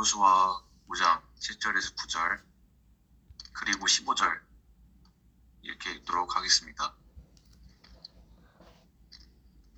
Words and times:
여호수아 0.00 0.62
5장 0.88 1.22
7절에서 1.38 1.94
9절 1.94 2.42
그리고 3.52 3.84
15절 3.84 4.40
이렇게 5.60 5.92
읽도록 5.92 6.36
하겠습니다. 6.36 6.94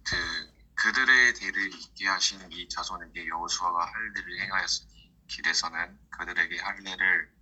그 0.04 0.52
그들의 0.74 1.34
대를 1.34 1.74
잇게 1.74 2.06
하신 2.06 2.52
이 2.52 2.68
자손에게 2.68 3.26
여호수아가 3.26 3.84
할례를 3.84 4.42
행하였으니 4.42 5.12
길에서는 5.26 5.98
그들에게 6.10 6.60
할례를 6.60 7.34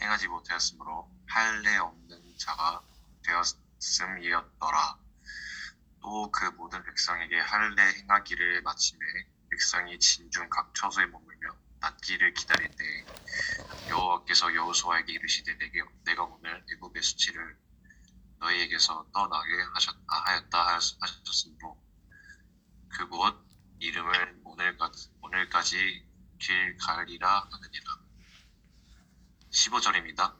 행하지 0.00 0.28
못하였으므로 0.28 1.10
할례 1.26 1.76
없는 1.76 2.38
자가 2.38 2.82
되었음이었더라. 3.22 4.98
또 6.00 6.30
그 6.30 6.46
모든 6.56 6.82
백성에게 6.84 7.38
할례 7.38 7.82
행하기를 7.98 8.62
마침에 8.62 9.00
백성이 9.50 9.98
진중 9.98 10.48
각 10.48 10.74
처소에 10.74 11.04
머물며 11.06 11.63
낫기를 11.88 12.32
기다릴 12.32 12.70
때 12.70 13.04
여호와께서 13.90 14.54
여호수아에게 14.54 15.12
이르시되 15.12 15.56
내게 15.58 15.82
내가 16.04 16.22
오늘 16.24 16.64
애굽의 16.72 17.02
수치를 17.02 17.58
너희에게서 18.38 19.06
떠나게 19.12 19.50
하셨, 19.74 19.94
아, 20.06 20.16
하였다 20.30 20.66
하였- 20.66 20.96
하셨으므로 21.00 21.78
그곳 22.88 23.44
이름을 23.80 24.40
오늘까지, 24.44 25.10
오늘까지 25.20 26.08
길갈이라 26.38 27.48
하느니라. 27.50 28.00
15절입니다. 29.50 30.36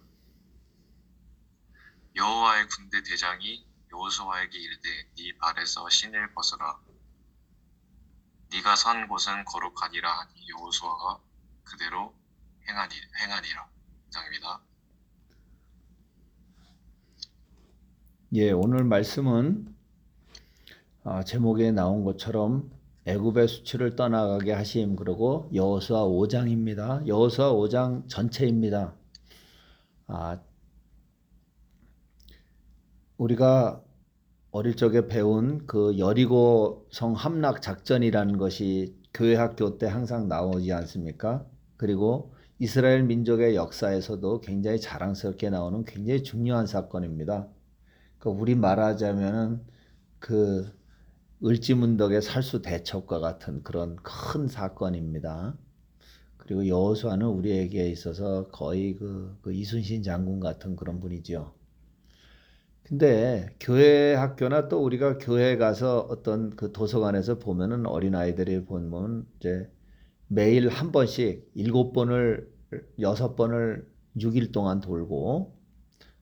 여호와의 2.17 2.69
군대 2.69 3.03
대장이 3.03 3.67
여호수아에게 3.93 4.59
이르되 4.59 5.13
네 5.17 5.37
발에서 5.39 5.89
신을 5.91 6.33
벗어라. 6.33 6.81
네가 8.51 8.77
선 8.77 9.09
곳은 9.09 9.45
거룩하니라 9.45 10.21
하니 10.21 10.49
여호수아가 10.51 11.21
그대로 11.65 12.15
행하니, 12.69 12.95
행하니라 13.21 13.69
장입니다 14.11 14.61
예, 18.35 18.51
오늘 18.51 18.85
말씀은 18.85 19.75
아, 21.05 21.23
제목에 21.23 21.71
나온 21.71 22.03
것처럼 22.05 22.71
애굽의 23.07 23.47
수치를 23.49 23.95
떠나가게 23.95 24.53
하심 24.53 24.97
그리고 24.97 25.51
여호수아 25.55 26.05
5장입니다. 26.05 27.07
여호수아 27.07 27.53
5장 27.53 28.09
전체입니다. 28.09 28.95
아, 30.07 30.41
우리가 33.19 33.83
어릴 34.51 34.75
적에 34.77 35.07
배운 35.07 35.67
그 35.67 35.99
여리고 35.99 36.89
성 36.91 37.13
함락 37.13 37.61
작전이라는 37.61 38.39
것이 38.39 38.97
교회 39.13 39.37
학교 39.37 39.79
때 39.79 39.87
항상 39.87 40.29
나오지 40.29 40.73
않습니까? 40.73 41.47
그리고 41.85 42.33
이스라엘 42.59 43.03
민족의 43.03 43.57
역사에서도 43.57 44.41
굉장히 44.41 44.81
자랑스럽게 44.81 45.51
나오는 45.51 45.85
굉장히 45.85 46.23
중요한 46.23 46.67
사건입니다. 46.67 47.47
그 48.19 48.31
우리 48.31 48.55
말하자면은 48.55 49.61
그 50.19 50.73
을지문덕의 51.45 52.23
살수 52.23 52.63
대첩과 52.63 53.21
같은 53.21 53.63
그런 53.63 53.97
큰 53.97 54.49
사건입니다. 54.49 55.59
그리고 56.39 56.67
여호수아는 56.67 57.27
우리에게 57.27 57.91
있어서 57.91 58.49
거의 58.49 58.95
그, 58.95 59.37
그 59.43 59.53
이순신 59.53 60.03
장군 60.03 60.41
같은 60.41 60.77
그런 60.77 61.01
분이죠. 61.01 61.53
근데 62.83 63.55
교회 63.61 64.15
학교나 64.15 64.69
또 64.69 64.83
우리가 64.83 65.19
교회 65.19 65.59
가서 65.59 66.01
어떤 66.09 66.49
그 66.57 66.73
도서관에서 66.73 67.39
보면은 67.41 67.85
어린 67.85 68.15
아이들이 68.15 68.65
보면 68.65 69.27
이제 69.37 69.71
매일 70.29 70.69
한 70.69 70.93
번씩 70.93 71.51
일곱 71.55 71.93
번을 71.93 72.49
여섯 73.01 73.37
번을 73.37 73.87
6일 74.17 74.53
동안 74.53 74.81
돌고 74.81 75.55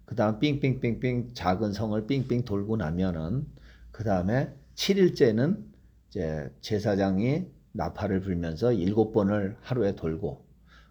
그 0.05 0.15
다음 0.15 0.39
삥삥삥삥 0.39 1.35
작은 1.35 1.73
성을 1.73 2.07
삥삥 2.07 2.45
돌고 2.45 2.77
나면은 2.77 3.47
그 3.91 4.05
다음에 4.05 4.53
7일째는 4.75 5.65
이제 6.09 6.51
제사장이 6.61 7.47
나팔을 7.73 8.21
불면서 8.21 8.73
일곱 8.73 9.13
번을 9.13 9.57
하루에 9.63 9.95
돌고 9.95 10.45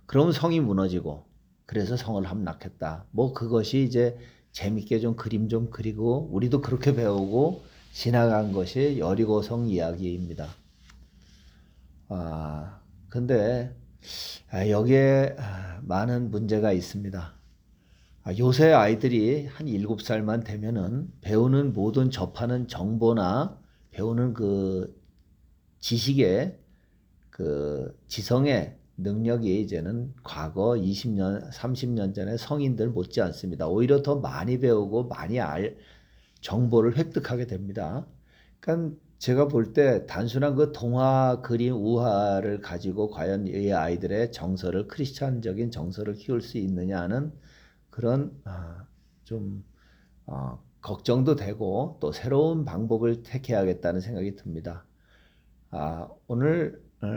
그러면 0.05 0.33
성이 0.33 0.59
무너지고 0.59 1.25
그래서 1.65 1.95
성을 1.95 2.23
함락했다. 2.23 3.05
뭐 3.11 3.33
그것이 3.33 3.83
이제 3.83 4.17
재밌게 4.51 4.99
좀 4.99 5.15
그림 5.15 5.47
좀 5.47 5.69
그리고 5.69 6.27
우리도 6.31 6.61
그렇게 6.61 6.93
배우고 6.93 7.63
지나간 7.93 8.51
것이 8.51 8.97
여리고성 8.99 9.69
이야기입니다. 9.69 10.47
아 12.09 12.80
근데 13.11 13.75
아, 14.51 14.69
여기에 14.69 15.35
아, 15.37 15.81
많은 15.83 16.31
문제가 16.31 16.71
있습니다. 16.71 17.33
아, 18.23 18.37
요새 18.37 18.71
아이들이 18.71 19.47
한 19.47 19.67
7살만 19.67 20.45
되면은 20.45 21.11
배우는 21.19 21.73
모든 21.73 22.09
접하는 22.09 22.69
정보나 22.69 23.59
배우는 23.91 24.33
그 24.33 24.97
지식의 25.81 26.57
그 27.31 27.99
지성의 28.07 28.77
능력이 28.95 29.59
이제는 29.59 30.13
과거 30.23 30.75
20년, 30.75 31.51
30년 31.51 32.15
전에 32.15 32.37
성인들 32.37 32.91
못지 32.91 33.21
않습니다. 33.21 33.67
오히려 33.67 34.01
더 34.03 34.21
많이 34.21 34.57
배우고 34.57 35.09
많이 35.09 35.37
알 35.41 35.75
정보를 36.39 36.95
획득하게 36.95 37.47
됩니다. 37.47 38.07
그러니까 38.61 38.95
제가 39.21 39.47
볼 39.47 39.73
때 39.73 40.05
단순한 40.07 40.55
그 40.55 40.71
동화 40.71 41.41
그림 41.43 41.75
우화를 41.75 42.59
가지고 42.61 43.07
과연 43.11 43.45
이 43.47 43.71
아이들의 43.71 44.31
정서를 44.31 44.87
크리스찬적인 44.87 45.69
정서를 45.69 46.15
키울 46.15 46.41
수 46.41 46.57
있느냐는 46.57 47.31
그런 47.91 48.35
아, 48.45 48.87
좀 49.23 49.63
어, 50.25 50.63
걱정도 50.81 51.35
되고 51.35 51.97
또 52.01 52.11
새로운 52.11 52.65
방법을 52.65 53.23
택해야겠다는 53.23 54.01
생각이 54.01 54.35
듭니다. 54.37 54.85
아, 55.71 56.09
오늘 56.27 56.83
어, 57.01 57.07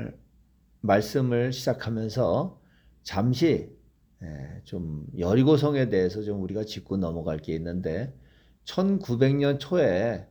말씀을 0.82 1.52
시작하면서 1.52 2.60
잠시 3.04 3.70
예, 4.22 4.62
좀 4.64 5.06
여리고성에 5.18 5.88
대해서 5.90 6.22
좀 6.22 6.42
우리가 6.42 6.64
짚고 6.64 6.98
넘어갈 6.98 7.38
게 7.38 7.54
있는데 7.54 8.14
1900년 8.64 9.58
초에 9.60 10.28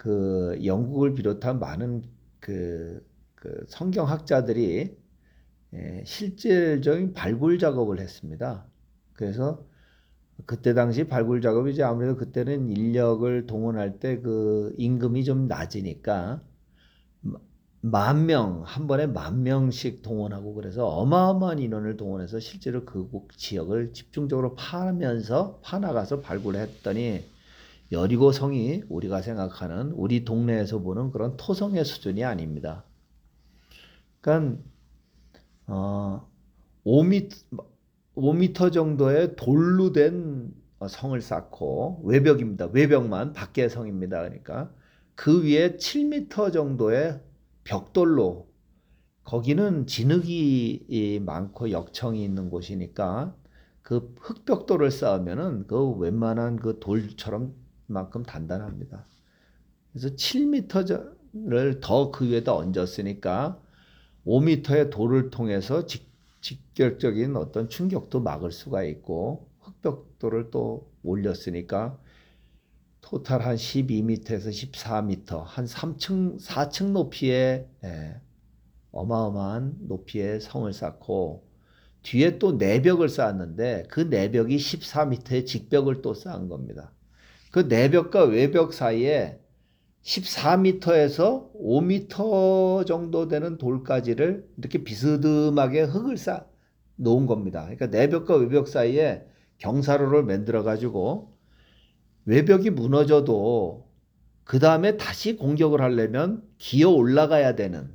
그 0.00 0.58
영국을 0.64 1.14
비롯한 1.14 1.58
많은 1.60 2.02
그, 2.40 3.06
그 3.34 3.66
성경학자들이 3.68 4.96
예, 5.74 6.04
실질적인 6.06 7.12
발굴 7.14 7.58
작업을 7.58 8.00
했습니다. 8.00 8.66
그래서 9.14 9.66
그때 10.46 10.74
당시 10.74 11.08
발굴 11.08 11.42
작업이 11.42 11.72
이제 11.72 11.82
아무래도 11.84 12.16
그때는 12.16 12.70
인력을 12.70 13.46
동원할 13.46 13.98
때 14.00 14.22
그 14.22 14.74
임금이 14.78 15.24
좀 15.24 15.48
낮으니까 15.48 16.42
만 17.82 18.26
명, 18.26 18.62
한 18.64 18.86
번에 18.86 19.06
만 19.06 19.42
명씩 19.42 20.02
동원하고 20.02 20.54
그래서 20.54 20.86
어마어마한 20.88 21.58
인원을 21.58 21.96
동원해서 21.96 22.38
실제로 22.40 22.84
그 22.84 23.08
지역을 23.36 23.92
집중적으로 23.94 24.54
파면서 24.54 25.60
파나가서 25.62 26.20
발굴 26.20 26.56
했더니 26.56 27.29
여리고 27.92 28.32
성이 28.32 28.82
우리가 28.88 29.20
생각하는 29.20 29.92
우리 29.92 30.24
동네에서 30.24 30.78
보는 30.78 31.10
그런 31.10 31.36
토성의 31.36 31.84
수준이 31.84 32.24
아닙니다. 32.24 32.84
그러니까 34.20 34.62
어 35.66 36.28
5m 36.84 37.30
5m 38.16 38.72
정도의 38.72 39.36
돌로 39.36 39.92
된 39.92 40.52
성을 40.88 41.20
쌓고 41.20 42.02
외벽입니다. 42.04 42.66
외벽만 42.66 43.32
밖의 43.32 43.70
성입니다. 43.70 44.20
그러니까 44.20 44.72
그 45.14 45.44
위에 45.44 45.76
7m 45.76 46.52
정도의 46.52 47.20
벽돌로 47.64 48.48
거기는 49.24 49.86
진흙이 49.86 51.20
많고 51.24 51.70
역청이 51.70 52.24
있는 52.24 52.50
곳이니까 52.50 53.34
그 53.82 54.14
흙벽돌을 54.20 54.90
쌓으면은 54.90 55.66
그 55.66 55.90
웬만한 55.92 56.56
그 56.56 56.78
돌처럼 56.80 57.54
만큼 57.92 58.22
단단합니다. 58.24 59.06
그래서 59.92 60.10
7m를 60.16 61.80
더 61.80 62.10
그 62.12 62.26
위에다 62.26 62.54
얹었으니까 62.54 63.60
5m의 64.24 64.90
돌을 64.90 65.30
통해서 65.30 65.86
직, 65.86 66.08
직결적인 66.40 67.36
어떤 67.36 67.68
충격도 67.68 68.20
막을 68.20 68.52
수가 68.52 68.84
있고 68.84 69.48
흙벽돌을 69.60 70.50
또 70.50 70.90
올렸으니까 71.02 71.98
토탈 73.02 73.42
한 73.42 73.56
12m에서 73.56 74.50
14m, 74.50 75.42
한 75.44 75.66
3층, 75.66 76.40
4층 76.40 76.92
높이의 76.92 77.68
예, 77.84 78.20
어마어마한 78.92 79.78
높이의 79.88 80.40
성을 80.40 80.72
쌓고 80.72 81.46
뒤에 82.02 82.38
또 82.38 82.52
내벽을 82.52 83.08
쌓았는데 83.08 83.84
그 83.90 84.00
내벽이 84.00 84.56
14m의 84.58 85.46
직벽을 85.46 86.02
또 86.02 86.14
쌓은 86.14 86.48
겁니다. 86.48 86.92
그 87.50 87.60
내벽과 87.60 88.24
외벽 88.24 88.72
사이에 88.72 89.38
14m에서 90.02 91.52
5m 91.54 92.86
정도 92.86 93.28
되는 93.28 93.58
돌까지를 93.58 94.48
이렇게 94.56 94.82
비스듬하게 94.82 95.82
흙을 95.82 96.16
쌓, 96.16 96.46
놓은 96.96 97.26
겁니다. 97.26 97.62
그러니까 97.62 97.86
내벽과 97.86 98.36
외벽 98.36 98.68
사이에 98.68 99.24
경사로를 99.58 100.22
만들어 100.22 100.62
가지고 100.62 101.36
외벽이 102.26 102.70
무너져도 102.70 103.88
그 104.44 104.58
다음에 104.58 104.96
다시 104.96 105.36
공격을 105.36 105.80
하려면 105.80 106.42
기어 106.58 106.90
올라가야 106.90 107.56
되는 107.56 107.90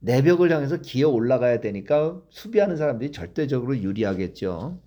내벽을 0.00 0.50
향해서 0.50 0.78
기어 0.78 1.08
올라가야 1.08 1.60
되니까 1.60 2.20
수비하는 2.30 2.76
사람들이 2.76 3.12
절대적으로 3.12 3.78
유리하겠죠. 3.78 4.80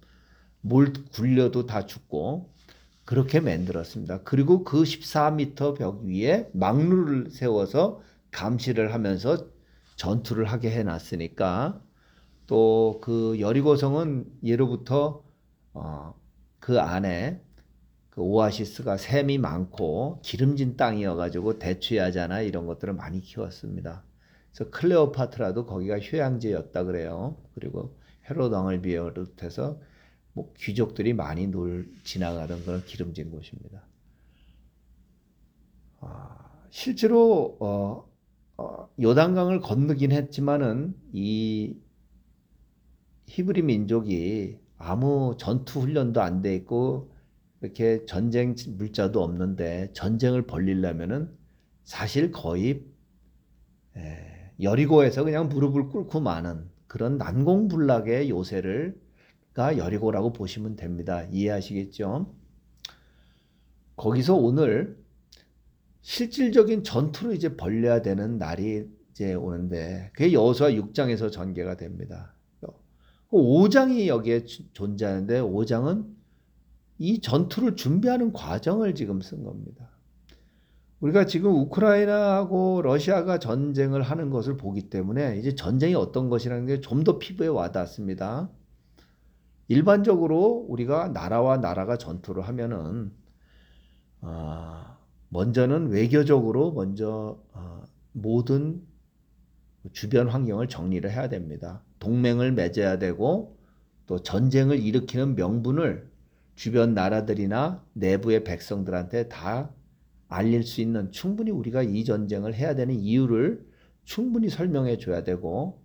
뭘 0.62 0.92
굴려도 1.14 1.66
다 1.66 1.86
죽고 1.86 2.54
그렇게 3.06 3.40
만들었습니다. 3.40 4.24
그리고 4.24 4.64
그 4.64 4.84
14m 4.84 5.78
벽 5.78 6.02
위에 6.04 6.50
망루를 6.54 7.30
세워서 7.32 8.02
감시를 8.32 8.94
하면서 8.94 9.48
전투를 9.96 10.46
하게 10.46 10.72
해놨으니까 10.72 11.82
또 12.48 13.00
그 13.02 13.40
여리고성은 13.40 14.26
예로부터 14.44 15.24
어, 15.74 16.16
그 16.60 16.80
안에 16.80 17.42
그 18.10 18.22
오아시스가 18.22 18.98
샘이 18.98 19.38
많고 19.38 20.22
기름진 20.24 20.78
땅이어가지고 20.78 21.60
대추야자나 21.60 22.42
이런 22.42 22.66
것들을 22.66 22.94
많이 22.94 23.22
키웠습니다. 23.22 24.04
그래서 24.54 24.72
클레오파트라도 24.72 25.66
거기가 25.66 26.00
휴양지였다 26.00 26.84
그래요. 26.86 27.38
그리고 27.54 27.98
헤롯 28.30 28.54
왕을 28.54 28.82
비롯해서 28.82 29.80
뭐 30.36 30.54
귀족들이 30.58 31.14
많이 31.14 31.48
놀 31.48 31.90
지나가던 32.04 32.66
그런 32.66 32.86
기름진 32.86 33.32
곳입니다. 33.32 33.84
아, 36.02 36.38
실제로 36.70 37.58
어, 37.60 38.08
어, 38.58 38.90
요단강을 39.02 39.62
건너긴 39.62 40.12
했지만은 40.12 40.96
이 41.14 41.78
히브리 43.28 43.64
민족이 43.64 44.60
아무 44.78 45.36
전투 45.40 45.80
훈련도 45.82 46.22
안 46.22 46.42
돼 46.42 46.56
있고 46.56 47.12
이렇게 47.62 48.06
전쟁 48.06 48.56
물자도 48.78 49.24
없는데 49.24 49.92
전쟁을 49.94 50.46
벌리려면은 50.48 51.36
사실 51.86 52.32
거의 52.32 52.86
에, 53.98 54.52
여리고에서 54.62 55.24
그냥 55.24 55.50
무릎을 55.50 55.90
꿇고 55.90 56.20
마는 56.20 56.70
그런 56.88 57.18
난공불락의 57.18 58.30
요새를 58.30 59.00
가 59.56 59.78
여리고라고 59.78 60.34
보시면 60.34 60.76
됩니다. 60.76 61.24
이해하시겠죠? 61.32 62.36
거기서 63.96 64.36
오늘 64.36 64.98
실질적인 66.02 66.84
전투를 66.84 67.36
이제 67.36 67.56
벌려야 67.56 68.02
되는 68.02 68.38
날이 68.38 68.86
이제 69.12 69.34
오는데 69.34 70.12
그게 70.14 70.34
여호수아 70.34 70.72
6장에서 70.72 71.32
전개가 71.32 71.78
됩니다. 71.78 72.36
5장이 73.32 74.08
여기에 74.08 74.46
존재하는데 74.74 75.40
5장은 75.42 76.14
이 77.00 77.22
전투를 77.22 77.76
준비하는 77.78 78.34
과정을 78.34 78.94
지금 78.94 79.22
쓴 79.22 79.44
겁니다. 79.44 79.90
우리가 81.00 81.26
지금 81.26 81.52
우크라이나하고 81.56 82.82
러시아가 82.84 83.40
전쟁을 83.40 84.02
하는 84.02 84.30
것을 84.30 84.58
보기 84.58 84.90
때문에 84.90 85.38
이제 85.40 85.56
전쟁이 85.56 85.96
어떤 85.96 86.30
것이라는 86.30 86.66
게 86.66 86.82
좀 86.82 87.04
더 87.06 87.20
피부에 87.20 87.48
와닿습니다. 87.48 88.50
일반적으로 89.68 90.66
우리가 90.70 91.10
나라와 91.10 91.58
나라가 91.58 91.98
전투를 91.98 92.44
하면은 92.44 93.12
어, 94.22 94.98
먼저는 95.30 95.90
외교적으로 95.90 96.72
먼저 96.72 97.40
어, 97.54 97.84
모든 98.12 98.82
주변 99.92 100.28
환경을 100.30 100.68
정리를 100.68 101.10
해야 101.10 101.30
됩니다. 101.30 101.84
동맹을 102.00 102.52
맺어야 102.54 102.98
되고 102.98 103.58
또 104.08 104.22
전쟁을 104.22 104.80
일으키는 104.80 105.36
명분을 105.36 106.10
주변 106.56 106.94
나라들이나 106.94 107.84
내부의 107.94 108.44
백성들한테 108.44 109.30
다 109.30 109.72
알릴 110.28 110.64
수 110.64 110.82
있는 110.82 111.12
충분히 111.12 111.52
우리가 111.52 111.84
이 111.84 112.04
전쟁을 112.04 112.54
해야 112.54 112.76
되는 112.76 112.96
이유를 112.96 113.66
충분히 114.04 114.50
설명해 114.50 114.98
줘야 114.98 115.24
되고 115.24 115.85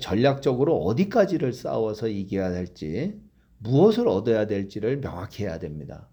전략적으로 0.00 0.78
어디까지를 0.82 1.52
싸워서 1.52 2.08
이겨야 2.08 2.50
될지 2.50 3.20
무엇을 3.58 4.08
얻어야 4.08 4.46
될지를 4.46 5.00
명확히 5.00 5.44
해야 5.44 5.58
됩니다. 5.58 6.08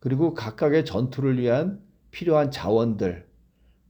그리고 0.00 0.34
각각의 0.34 0.84
전투를 0.84 1.38
위한 1.38 1.80
필요한 2.10 2.50
자원들, 2.50 3.28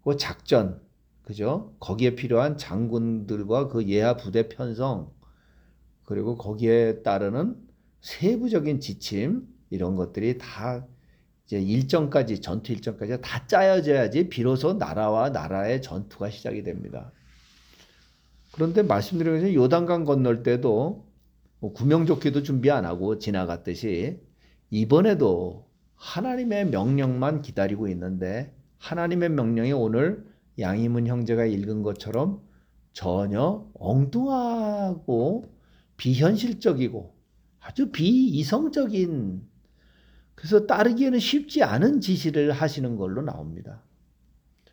그 0.04 0.16
작전, 0.16 0.80
그죠? 1.22 1.74
거기에 1.80 2.16
필요한 2.16 2.58
장군들과 2.58 3.68
그 3.68 3.86
예하 3.88 4.16
부대 4.16 4.48
편성, 4.48 5.12
그리고 6.04 6.36
거기에 6.36 7.02
따르는 7.02 7.56
세부적인 8.00 8.80
지침, 8.80 9.46
이런 9.70 9.94
것들이 9.94 10.36
다 10.38 10.86
이제 11.46 11.60
일정까지, 11.60 12.40
전투 12.40 12.72
일정까지 12.72 13.20
다 13.20 13.46
짜여져야지 13.46 14.28
비로소 14.28 14.74
나라와 14.74 15.30
나라의 15.30 15.80
전투가 15.80 16.30
시작이 16.30 16.62
됩니다. 16.62 17.12
그런데 18.52 18.82
말씀드린 18.82 19.34
것처럼 19.34 19.54
요단강 19.54 20.04
건널 20.04 20.42
때도 20.42 21.06
뭐 21.60 21.72
구명조끼도 21.72 22.42
준비 22.42 22.70
안 22.70 22.84
하고 22.84 23.18
지나갔듯이 23.18 24.20
이번에도 24.70 25.68
하나님의 25.94 26.70
명령만 26.70 27.42
기다리고 27.42 27.88
있는데 27.88 28.54
하나님의 28.78 29.28
명령이 29.30 29.72
오늘 29.72 30.24
양희문 30.58 31.06
형제가 31.06 31.44
읽은 31.44 31.82
것처럼 31.82 32.40
전혀 32.92 33.68
엉뚱하고 33.74 35.44
비현실적이고 35.96 37.14
아주 37.60 37.90
비이성적인 37.92 39.42
그래서 40.34 40.66
따르기에는 40.66 41.18
쉽지 41.18 41.62
않은 41.62 42.00
지시를 42.00 42.52
하시는 42.52 42.96
걸로 42.96 43.20
나옵니다. 43.20 43.82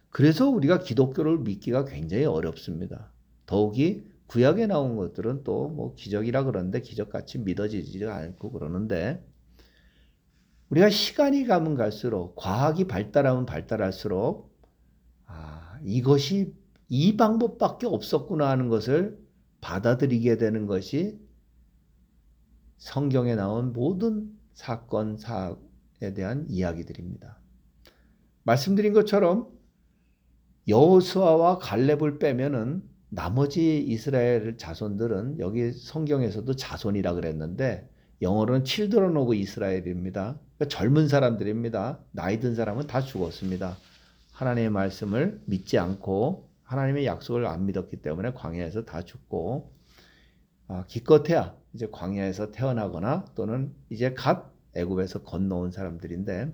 그래서 0.10 0.50
우리가 0.50 0.80
기독교를 0.80 1.40
믿기가 1.40 1.84
굉장히 1.84 2.24
어렵습니다. 2.24 3.12
더욱이 3.48 4.06
구약에 4.28 4.68
나온 4.68 4.96
것들은 4.98 5.44
또 5.44 5.70
뭐 5.70 5.96
기적이라 5.96 6.44
그러는데 6.44 6.82
기적같이 6.82 7.40
믿어지지 7.40 8.06
않고 8.06 8.52
그러는데 8.52 9.26
우리가 10.70 10.90
시간이 10.90 11.46
가면 11.46 11.76
갈수록 11.76 12.36
과학이 12.36 12.86
발달하면 12.86 13.46
발달할수록 13.46 14.54
아, 15.26 15.80
이것이 15.84 16.54
이 16.90 17.18
방법밖에 17.18 17.88
없었구나 17.88 18.50
하는 18.50 18.70
것을 18.70 19.18
받아들이게 19.62 20.38
되는 20.38 20.68
것이 20.68 21.20
성경에 22.78 23.36
나온 23.36 23.74
모든 23.74 24.30
사건 24.54 25.18
사에 25.18 26.14
대한 26.16 26.46
이야기들입니다. 26.50 27.40
말씀드린 28.44 28.94
것처럼 28.94 29.50
여호수아와 30.68 31.60
갈렙을 31.60 32.20
빼면은 32.20 32.84
나머지 33.10 33.80
이스라엘 33.80 34.58
자손들은 34.58 35.40
여기 35.40 35.72
성경에서도 35.72 36.56
자손이라 36.56 37.14
그랬는데 37.14 37.90
영어로는 38.22 38.66
children 38.66 39.16
of 39.16 39.34
이스라엘입니다. 39.34 40.40
그러니까 40.58 40.68
젊은 40.68 41.08
사람들입니다. 41.08 42.00
나이 42.12 42.40
든 42.40 42.56
사람은 42.56 42.88
다 42.88 43.02
죽었습니다. 43.02 43.78
하나님의 44.34 44.70
말씀을 44.72 45.42
믿지 45.46 45.78
않고 45.78 46.50
하나님의 46.64 47.06
약속을 47.06 47.46
안 47.46 47.66
믿었기 47.66 47.98
때문에 47.98 48.34
광야에서 48.34 48.84
다 48.84 49.04
죽고 49.04 49.72
아, 50.68 50.84
기껏해야 50.88 51.56
이제 51.74 51.88
광야에서 51.92 52.52
태어나거나 52.52 53.26
또는 53.36 53.74
이제 53.90 54.14
갓 54.14 54.52
애굽에서 54.76 55.24
건너온 55.24 55.72
사람들인데 55.72 56.54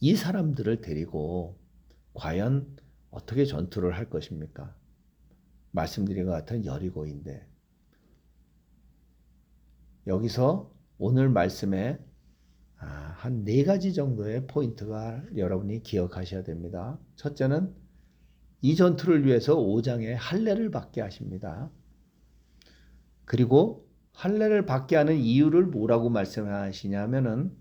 이 0.00 0.14
사람들을 0.16 0.80
데리고 0.82 1.58
과연 2.14 2.76
어떻게 3.10 3.44
전투를 3.44 3.96
할 3.96 4.08
것입니까? 4.08 4.74
말씀드린 5.74 6.24
것 6.24 6.30
같은 6.30 6.64
여리고인데 6.64 7.46
여기서 10.06 10.72
오늘 10.98 11.28
말씀에 11.28 11.98
아, 12.78 12.86
한네 13.16 13.64
가지 13.64 13.92
정도의 13.92 14.46
포인트가 14.46 15.22
여러분이 15.36 15.82
기억하셔야 15.82 16.42
됩니다. 16.44 16.98
첫째는 17.16 17.74
이 18.60 18.76
전투를 18.76 19.26
위해서 19.26 19.56
5장에 19.56 20.14
할례를 20.16 20.70
받게 20.70 21.00
하십니다. 21.00 21.70
그리고 23.24 23.88
할례를 24.12 24.66
받게 24.66 24.96
하는 24.96 25.16
이유를 25.16 25.66
뭐라고 25.66 26.08
말씀하시냐면은 26.10 27.56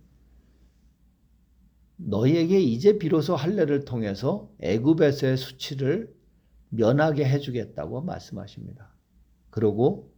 너희에게 1.96 2.60
이제 2.60 2.98
비로소 2.98 3.36
할례를 3.36 3.86
통해서 3.86 4.51
애굽에서의 4.60 5.38
수치를 5.38 6.13
면하게 6.75 7.25
해주겠다고 7.25 8.01
말씀하십니다. 8.01 8.92
그리고 9.50 10.12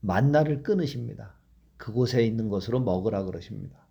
만나를 0.00 0.62
끊으십니다. 0.62 1.38
그곳에 1.76 2.24
있는 2.24 2.48
것으로 2.48 2.80
먹으라 2.80 3.24
그러십니다. 3.24 3.86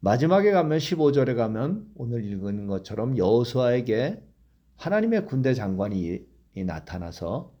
마지막에 0.00 0.50
가면 0.50 0.78
15절에 0.78 1.36
가면 1.36 1.90
오늘 1.94 2.24
읽은 2.24 2.66
것처럼 2.66 3.16
여호수아에게 3.16 4.22
하나님의 4.76 5.26
군대 5.26 5.54
장관이 5.54 6.26
나타나서 6.66 7.54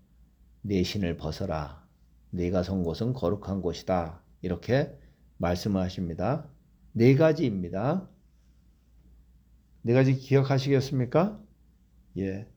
내 0.62 0.82
신을 0.82 1.16
벗어라. 1.16 1.86
네가 2.30 2.64
선 2.64 2.82
곳은 2.82 3.12
거룩한 3.12 3.62
곳이다. 3.62 4.20
이렇게 4.42 4.92
말씀을 5.38 5.80
하십니다. 5.80 6.50
네 6.92 7.14
가지입니다. 7.14 8.08
네 9.82 9.92
가지 9.94 10.14
기억하시겠습니까? 10.14 11.40
예. 12.18 12.48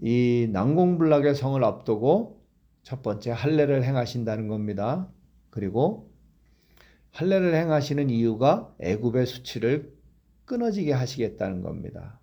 이 0.00 0.48
난공불락의 0.52 1.34
성을 1.34 1.62
앞두고 1.62 2.44
첫 2.82 3.02
번째 3.02 3.32
할례를 3.32 3.84
행하신다는 3.84 4.48
겁니다. 4.48 5.10
그리고 5.50 6.10
할례를 7.10 7.54
행하시는 7.54 8.10
이유가 8.10 8.74
애굽의 8.80 9.26
수치를 9.26 9.92
끊어지게 10.44 10.92
하시겠다는 10.92 11.62
겁니다. 11.62 12.20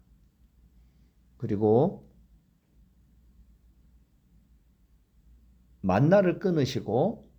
그리고 1.38 2.10
만나를 5.82 6.39
끊으시고 6.39 7.29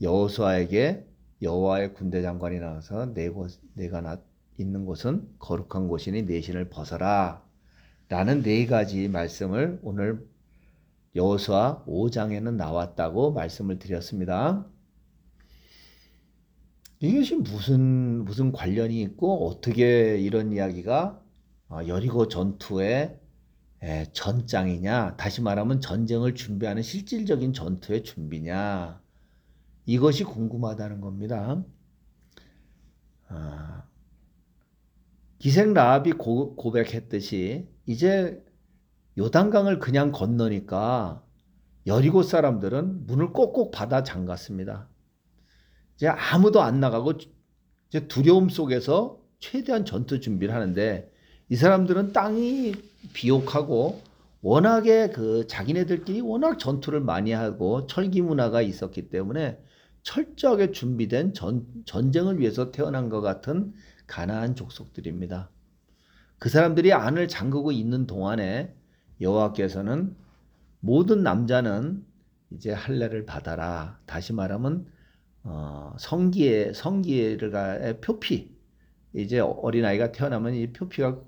여호수아에게 0.00 1.06
여호와의 1.42 1.94
군대 1.94 2.22
장관이 2.22 2.58
나와서 2.58 3.06
내가 3.74 4.00
나, 4.00 4.20
있는 4.58 4.86
곳은 4.86 5.28
거룩한 5.38 5.88
곳이니 5.88 6.22
내 6.26 6.40
신을 6.40 6.70
벗어라 6.70 7.43
라는 8.14 8.42
네 8.42 8.64
가지 8.66 9.08
말씀을 9.08 9.80
오늘 9.82 10.24
여호수아 11.16 11.84
5장에는 11.84 12.54
나왔다고 12.54 13.32
말씀을 13.32 13.80
드렸습니다. 13.80 14.64
이것이 17.00 17.34
무슨 17.34 18.24
무슨 18.24 18.52
관련이 18.52 19.02
있고 19.02 19.48
어떻게 19.48 20.16
이런 20.20 20.52
이야기가 20.52 21.20
어, 21.70 21.80
여리고 21.88 22.28
전투의 22.28 23.18
에, 23.82 24.06
전장이냐 24.12 25.16
다시 25.16 25.42
말하면 25.42 25.80
전쟁을 25.80 26.36
준비하는 26.36 26.82
실질적인 26.82 27.52
전투의 27.52 28.04
준비냐 28.04 29.02
이것이 29.86 30.22
궁금하다는 30.22 31.00
겁니다. 31.00 31.64
아, 33.26 33.88
기생 35.40 35.74
라합이 35.74 36.12
고, 36.12 36.54
고백했듯이 36.54 37.73
이제 37.86 38.42
요단강을 39.18 39.78
그냥 39.78 40.12
건너니까 40.12 41.22
여리고 41.86 42.22
사람들은 42.22 43.06
문을 43.06 43.32
꼭꼭 43.32 43.70
받아 43.70 44.02
잠갔습니다. 44.02 44.88
이제 45.96 46.08
아무도 46.08 46.62
안 46.62 46.80
나가고 46.80 47.12
이제 47.88 48.08
두려움 48.08 48.48
속에서 48.48 49.20
최대한 49.38 49.84
전투 49.84 50.20
준비를 50.20 50.54
하는데 50.54 51.12
이 51.50 51.56
사람들은 51.56 52.12
땅이 52.12 52.74
비옥하고 53.12 54.02
워낙에 54.40 55.10
그 55.10 55.46
자기네들끼리 55.46 56.20
워낙 56.20 56.58
전투를 56.58 57.00
많이 57.00 57.32
하고 57.32 57.86
철기 57.86 58.22
문화가 58.22 58.62
있었기 58.62 59.10
때문에 59.10 59.58
철저하게 60.02 60.72
준비된 60.72 61.32
전, 61.32 61.66
전쟁을 61.86 62.38
위해서 62.38 62.70
태어난 62.70 63.08
것 63.08 63.20
같은 63.20 63.72
가나안 64.06 64.54
족속들입니다. 64.54 65.50
그 66.44 66.50
사람들이 66.50 66.92
안을 66.92 67.26
잠그고 67.26 67.72
있는 67.72 68.06
동안에 68.06 68.76
여호와께서는 69.22 70.14
모든 70.80 71.22
남자는 71.22 72.04
이제 72.50 72.70
할례를 72.70 73.24
받아라. 73.24 73.98
다시 74.04 74.34
말하면 74.34 74.84
어, 75.42 75.94
성기의 75.98 76.74
성기의 76.74 77.38
표피 78.02 78.54
이제 79.14 79.40
어린 79.40 79.86
아이가 79.86 80.12
태어나면 80.12 80.52
이 80.52 80.70
표피가 80.74 81.18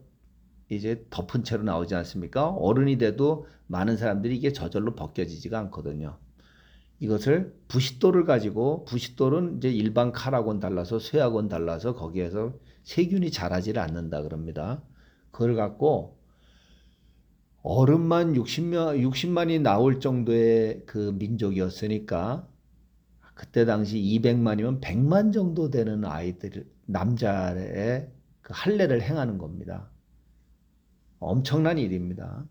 이제 0.68 1.06
덮은 1.08 1.44
채로 1.44 1.62
나오지 1.62 1.94
않습니까? 1.94 2.50
어른이 2.50 2.98
돼도 2.98 3.46
많은 3.68 3.96
사람들이 3.96 4.36
이게 4.36 4.52
저절로 4.52 4.94
벗겨지지가 4.94 5.58
않거든요. 5.60 6.18
이것을 7.00 7.56
부싯돌을 7.68 8.26
가지고 8.26 8.84
부싯돌은 8.84 9.56
이제 9.56 9.70
일반 9.70 10.12
칼하고는 10.12 10.60
달라서 10.60 10.98
쇠하고는 10.98 11.48
달라서 11.48 11.94
거기에서 11.94 12.52
세균이 12.82 13.30
자라지를 13.30 13.80
않는다 13.80 14.20
그럽니다. 14.20 14.82
그걸 15.36 15.54
갖고 15.54 16.18
어른만 17.62 18.32
60만 18.32 19.02
60만이 19.06 19.60
나올 19.60 20.00
정도의 20.00 20.84
그 20.86 21.14
민족이었으니까 21.18 22.48
그때 23.34 23.66
당시 23.66 23.98
200만이면 23.98 24.80
100만 24.80 25.34
정도 25.34 25.68
되는 25.68 26.06
아이들 26.06 26.66
남자의 26.86 28.10
그 28.40 28.52
할례를 28.56 29.02
행하는 29.02 29.36
겁니다. 29.36 29.90
엄청난 31.18 31.76
일입니다. 31.76 32.46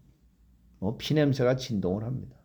어, 0.80 0.96
피냄새가 0.98 1.56
진동을 1.56 2.04
합니다. 2.04 2.38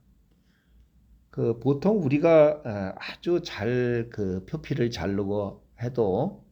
그 1.28 1.59
보통 1.61 2.02
우리가 2.02 2.62
어, 2.64 2.94
아주 2.97 3.42
잘 3.44 4.09
그 4.11 4.47
표피를 4.47 4.90
자르고 4.90 5.66
해도 5.82 6.47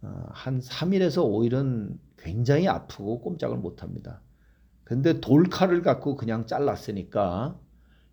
어, 0.00 0.26
한 0.30 0.60
3일에서 0.60 1.22
5일은 1.22 1.98
굉장히 2.24 2.66
아프고 2.66 3.20
꼼짝을 3.20 3.58
못 3.58 3.82
합니다. 3.82 4.20
근데 4.82 5.20
돌칼을 5.20 5.82
갖고 5.82 6.16
그냥 6.16 6.46
잘랐으니까 6.46 7.58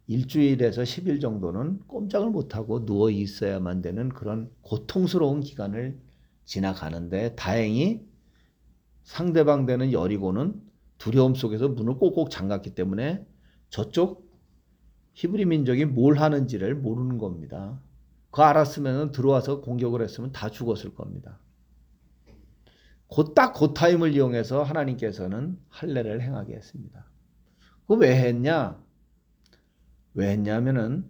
일주일에서 0.08 0.84
10일 0.84 1.22
정도는 1.22 1.80
꼼짝을 1.88 2.30
못하고 2.30 2.86
누워 2.86 3.10
있어야만 3.10 3.82
되는 3.82 4.10
그런 4.10 4.51
고통스러운 4.62 5.39
기간을 5.41 5.98
지나가는데 6.44 7.36
다행히 7.36 8.06
상대방 9.03 9.65
되는 9.65 9.94
여리고는 9.94 10.62
두려움 10.98 11.34
속에서 11.34 11.70
문을 11.70 11.96
꼭꼭 11.96 12.30
잠갔기 12.30 12.75
때문에 12.75 13.25
저쪽 13.70 14.30
히브리 15.13 15.46
민족이 15.46 15.86
뭘 15.86 16.18
하는지를 16.18 16.75
모르는 16.75 17.18
겁니다. 17.18 17.80
그 18.32 18.41
알았으면 18.41 19.12
들어와서 19.12 19.62
공격을 19.62 20.01
했으면 20.01 20.32
다 20.32 20.50
죽었을 20.50 20.94
겁니다. 20.94 21.39
곧딱 23.12 23.53
그 23.56 23.74
타임을 23.75 24.13
이용해서 24.15 24.63
하나님께서는 24.63 25.60
할례를 25.70 26.22
행하게 26.24 26.56
했습니다. 26.56 27.06
그 27.88 27.96
왜 27.96 28.15
했냐? 28.15 28.82
왜 30.13 30.30
했냐면은 30.32 31.10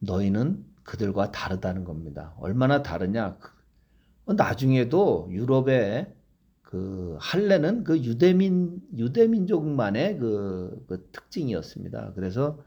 너희는 0.00 0.64
그들과 0.84 1.32
다르다는 1.32 1.84
겁니다. 1.84 2.34
얼마나 2.38 2.82
다르냐? 2.82 3.38
나중에도 4.26 5.28
유럽의 5.30 6.14
그 6.62 7.16
할례는 7.20 7.84
그 7.84 7.98
유대민 8.00 8.80
유대민족만의 8.96 10.18
그, 10.18 10.84
그 10.88 11.08
특징이었습니다. 11.12 12.12
그래서 12.14 12.62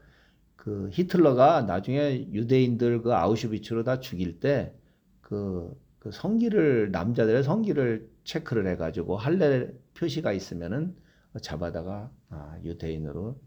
그 0.56 0.90
히틀러가 0.92 1.62
나중에 1.62 2.32
유대인들 2.32 3.02
그 3.02 3.14
아우슈비츠로 3.14 3.84
다 3.84 4.00
죽일 4.00 4.40
때그 4.40 5.74
그 6.08 6.12
성기를 6.12 6.90
남자들의 6.90 7.42
성기를 7.42 8.10
체크를 8.24 8.66
해가지고 8.68 9.18
할례 9.18 9.70
표시가 9.94 10.32
있으면은 10.32 10.96
잡아다가 11.42 12.10
아, 12.30 12.58
유대인으로 12.64 13.38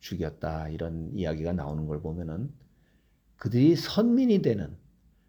죽였다 0.00 0.70
이런 0.70 1.12
이야기가 1.14 1.52
나오는 1.52 1.86
걸 1.86 2.02
보면은 2.02 2.52
그들이 3.36 3.76
선민이 3.76 4.42
되는 4.42 4.76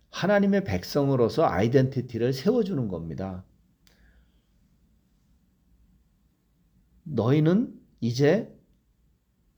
하나님의 0.09 0.63
백성으로서 0.63 1.45
아이덴티티를 1.45 2.33
세워주는 2.33 2.87
겁니다. 2.87 3.45
너희는 7.03 7.79
이제 7.99 8.51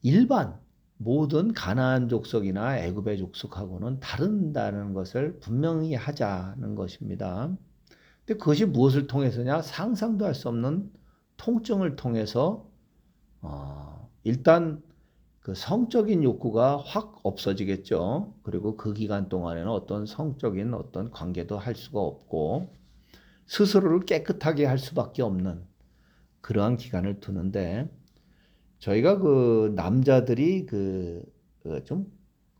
일반 0.01 0.59
모든 1.03 1.53
가나안 1.53 2.09
족속이나 2.09 2.79
애굽의 2.79 3.17
족속하고는 3.19 3.99
다른다는 3.99 4.93
것을 4.93 5.39
분명히 5.39 5.95
하자는 5.95 6.75
것입니다. 6.75 7.55
근데 8.25 8.39
그것이 8.39 8.65
무엇을 8.65 9.07
통해서냐? 9.07 9.61
상상도 9.61 10.25
할 10.25 10.33
수 10.35 10.49
없는 10.49 10.91
통증을 11.37 11.95
통해서 11.95 12.69
어, 13.41 14.09
일단 14.23 14.81
그 15.41 15.53
성적인 15.55 16.23
욕구가 16.23 16.77
확 16.77 17.19
없어지겠죠. 17.23 18.33
그리고 18.43 18.77
그 18.77 18.93
기간 18.93 19.27
동안에는 19.27 19.69
어떤 19.69 20.05
성적인 20.05 20.73
어떤 20.73 21.11
관계도 21.11 21.57
할 21.57 21.75
수가 21.75 21.99
없고 21.99 22.73
스스로를 23.47 24.01
깨끗하게 24.01 24.65
할 24.65 24.77
수밖에 24.77 25.21
없는 25.21 25.65
그러한 26.41 26.77
기간을 26.77 27.19
두는데 27.19 27.89
저희가 28.83 29.19
그 29.19 29.71
남자들이 29.75 30.65
그좀 30.65 32.03
그 32.03 32.11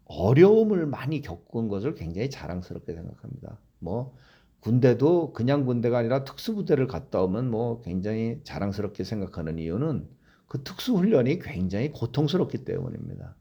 어려움을 0.06 0.86
많이 0.86 1.20
겪은 1.20 1.68
것을 1.68 1.96
굉장히 1.96 2.30
자랑스럽게 2.30 2.94
생각합니다. 2.94 3.60
뭐 3.80 4.15
군대도 4.62 5.34
그냥 5.34 5.65
군대가 5.65 5.98
아니라 5.98 6.24
특수부대를 6.24 6.88
갔다 6.88 7.22
오면 7.22 7.51
뭐 7.51 7.82
굉장히 7.82 8.39
자랑스럽게 8.46 9.03
생각하는 9.03 9.60
이유는 9.60 10.08
그 10.48 10.63
특수 10.63 10.94
훈련이 10.94 11.39
굉장히 11.39 11.92
고통스럽기 11.92 12.63
때문입니다. 12.63 13.36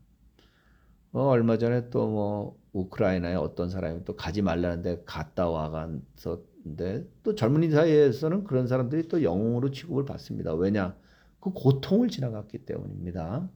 어, 1.13 1.27
얼마 1.29 1.59
전에 1.59 1.89
또 1.91 2.09
뭐 2.09 2.59
우크라이나에 2.73 3.35
어떤 3.35 3.71
사람이 3.71 4.05
또 4.05 4.17
가지 4.17 4.43
말라는데 4.43 5.05
갔다 5.05 5.49
와가서인데 5.49 7.07
또 7.23 7.35
젊은이 7.37 7.71
사이에서는 7.71 8.43
그런 8.43 8.67
사람들이 8.67 9.07
또 9.07 9.23
영웅으로 9.23 9.71
취급을 9.71 10.05
받습니다. 10.05 10.55
왜냐? 10.55 10.97
그 11.43 11.51
고통을 11.51 12.09
지나갔기 12.09 12.59
때문입니다. 12.67 13.51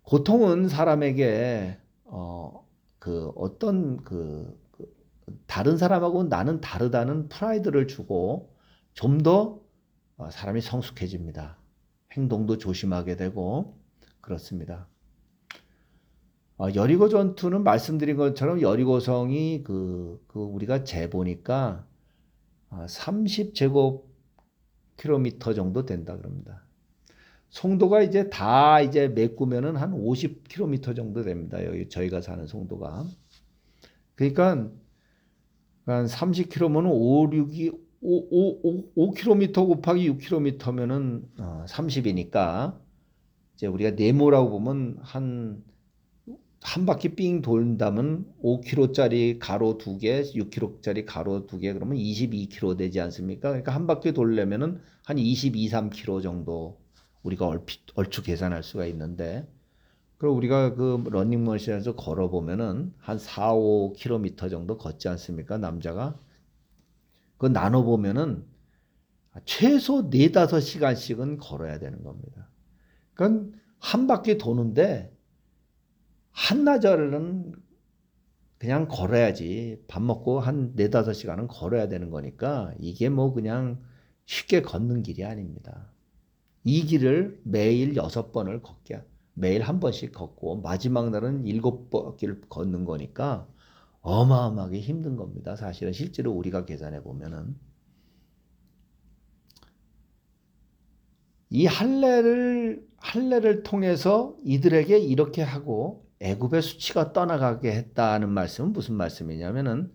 고통은 0.00 0.68
사람에게 0.68 1.78
어, 2.04 2.66
그 2.98 3.30
어떤 3.36 4.02
그, 4.02 4.58
그 4.70 4.86
다른 5.46 5.76
사람하고 5.76 6.24
나는 6.24 6.62
다르다는 6.62 7.28
프라이드를 7.28 7.86
주고 7.88 8.54
좀더 8.94 9.60
어, 10.16 10.30
사람이 10.30 10.62
성숙해집니다. 10.62 11.58
행동도 12.12 12.56
조심하게 12.56 13.16
되고 13.16 13.78
그렇습니다. 14.22 14.88
어, 16.56 16.68
여리고 16.74 17.10
전투는 17.10 17.64
말씀드린 17.64 18.16
것처럼 18.16 18.62
여리고성이 18.62 19.62
그, 19.62 20.24
그 20.26 20.40
우리가 20.40 20.84
재보니까 20.84 21.86
30제곱 22.70 24.07
킬로미터 24.98 25.54
정도 25.54 25.86
된다 25.86 26.16
그럽니다. 26.16 26.62
송도가 27.50 28.02
이제 28.02 28.28
다 28.28 28.82
이제 28.82 29.08
메꾸면은 29.08 29.76
한 29.76 29.92
50km 29.92 30.94
정도 30.94 31.22
됩니다. 31.22 31.64
여기 31.64 31.88
저희가 31.88 32.20
사는 32.20 32.46
송도가. 32.46 33.06
그러니까 34.14 34.70
한 35.86 36.06
30km면은 36.06 36.90
5, 36.90 37.30
6이 37.30 37.78
5, 38.00 38.92
5, 39.00 39.12
5km 39.12 39.54
곱하기 39.54 40.10
6km면은 40.10 41.22
어, 41.38 41.64
30이니까 41.66 42.78
이제 43.54 43.66
우리가 43.66 43.92
네모라고 43.92 44.50
보면 44.50 44.98
한 45.00 45.64
한 46.60 46.86
바퀴 46.86 47.14
삥 47.14 47.40
돈다면 47.40 48.26
5km짜리 48.42 49.38
가로 49.38 49.78
두 49.78 49.98
개, 49.98 50.22
6km짜리 50.22 51.04
가로 51.06 51.46
두 51.46 51.58
개, 51.58 51.72
그러면 51.72 51.96
22km 51.96 52.76
되지 52.76 53.00
않습니까? 53.00 53.48
그러니까 53.50 53.74
한 53.74 53.86
바퀴 53.86 54.12
돌려면은 54.12 54.80
한 55.04 55.18
22, 55.18 55.68
3km 55.70 56.22
정도 56.22 56.80
우리가 57.22 57.46
얼핏, 57.46 57.80
얼추 57.94 58.22
계산할 58.22 58.62
수가 58.62 58.86
있는데, 58.86 59.46
그리고 60.18 60.34
우리가 60.34 60.74
그 60.74 61.04
러닝머신에서 61.08 61.94
걸어보면은 61.94 62.92
한 62.98 63.18
4, 63.18 63.52
5km 63.52 64.50
정도 64.50 64.76
걷지 64.76 65.08
않습니까? 65.08 65.58
남자가. 65.58 66.18
그 67.38 67.46
나눠보면은 67.46 68.44
최소 69.44 70.02
4, 70.02 70.08
5시간씩은 70.08 71.38
걸어야 71.40 71.78
되는 71.78 72.02
겁니다. 72.02 72.48
그러니까 73.14 73.56
한 73.78 74.08
바퀴 74.08 74.38
도는데 74.38 75.16
한나절은 76.38 77.52
그냥 78.58 78.86
걸어야지. 78.86 79.82
밥 79.88 80.00
먹고 80.00 80.38
한 80.38 80.72
네다섯 80.76 81.14
시간은 81.14 81.48
걸어야 81.48 81.88
되는 81.88 82.10
거니까 82.10 82.72
이게 82.78 83.08
뭐 83.08 83.32
그냥 83.34 83.82
쉽게 84.24 84.62
걷는 84.62 85.02
길이 85.02 85.24
아닙니다. 85.24 85.90
이 86.62 86.86
길을 86.86 87.40
매일 87.42 87.96
여섯 87.96 88.30
번을 88.30 88.62
걷게, 88.62 89.02
매일 89.34 89.62
한 89.62 89.80
번씩 89.80 90.12
걷고 90.12 90.60
마지막 90.60 91.10
날은 91.10 91.44
일곱 91.44 91.90
번길 91.90 92.42
걷는 92.48 92.84
거니까 92.84 93.48
어마어마하게 94.02 94.78
힘든 94.78 95.16
겁니다. 95.16 95.56
사실은 95.56 95.92
실제로 95.92 96.30
우리가 96.32 96.66
계산해 96.66 97.02
보면은 97.02 97.56
이 101.50 101.66
할례를 101.66 102.86
할례를 102.98 103.64
통해서 103.64 104.36
이들에게 104.44 104.98
이렇게 104.98 105.42
하고 105.42 106.07
애굽의 106.20 106.62
수치가 106.62 107.12
떠나가게 107.12 107.72
했다는 107.72 108.28
말씀은 108.28 108.72
무슨 108.72 108.94
말씀이냐면은 108.94 109.92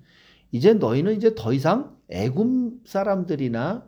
이제 0.51 0.73
너희는 0.73 1.15
이제 1.15 1.35
더 1.35 1.51
이상 1.51 1.97
애굽 2.09 2.87
사람들이나 2.87 3.87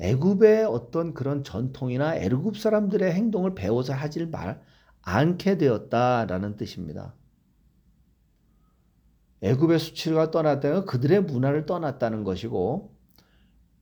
애굽의 0.00 0.64
어떤 0.64 1.14
그런 1.14 1.44
전통이나 1.44 2.16
애굽 2.16 2.56
사람들의 2.56 3.12
행동을 3.12 3.54
배워서 3.54 3.92
하질 3.92 4.28
말 4.28 4.62
않게 5.02 5.58
되었다라는 5.58 6.56
뜻입니다. 6.56 7.14
애굽의 9.42 9.78
수치가 9.78 10.30
떠났다는 10.30 10.86
그들의 10.86 11.22
문화를 11.22 11.66
떠났다는 11.66 12.24
것이고 12.24 12.94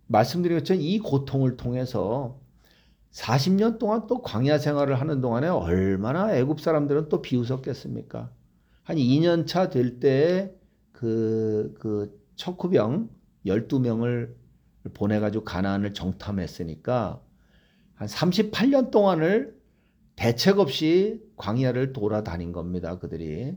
말씀드린 0.07 0.59
것처럼 0.59 0.83
이 0.83 0.99
고통을 0.99 1.57
통해서 1.57 2.41
40년 3.13 3.79
동안 3.79 4.07
또 4.07 4.23
광야 4.23 4.59
생활을 4.59 5.01
하는 5.01 5.21
동안에 5.21 5.49
얼마나 5.49 6.35
애굽 6.37 6.61
사람들은 6.61 7.09
또 7.09 7.23
비웃었겠습니까? 7.23 8.31
한 8.83 8.97
2년 8.97 9.47
차 9.47 9.71
될 9.71 9.99
때에 10.01 10.53
그, 10.93 11.75
그 11.79 12.19
척후병 12.37 13.11
12명을 13.47 14.35
보내가지고 14.95 15.45
가나안을 15.45 15.95
정탐했으니까 15.95 17.21
한 17.95 18.09
38년 18.09 18.91
동안을 18.91 19.59
대책 20.17 20.59
없이 20.59 21.21
광야를 21.37 21.93
돌아다닌 21.93 22.53
겁니다. 22.53 22.99
그들이. 22.99 23.55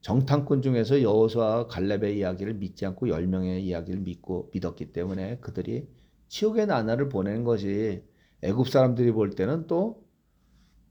정탐꾼 0.00 0.62
중에서 0.62 1.02
여호수아 1.02 1.66
갈렙의 1.66 2.18
이야기를 2.18 2.54
믿지 2.54 2.84
않고 2.86 3.06
10명의 3.06 3.60
이야기를 3.62 4.00
믿고 4.00 4.50
믿었기 4.52 4.92
때문에 4.92 5.38
그들이 5.38 5.88
지옥의 6.28 6.66
나날을 6.66 7.08
보낸 7.08 7.42
것이 7.42 8.02
애굽 8.44 8.68
사람들이 8.68 9.12
볼 9.12 9.30
때는 9.30 9.66
또 9.66 10.04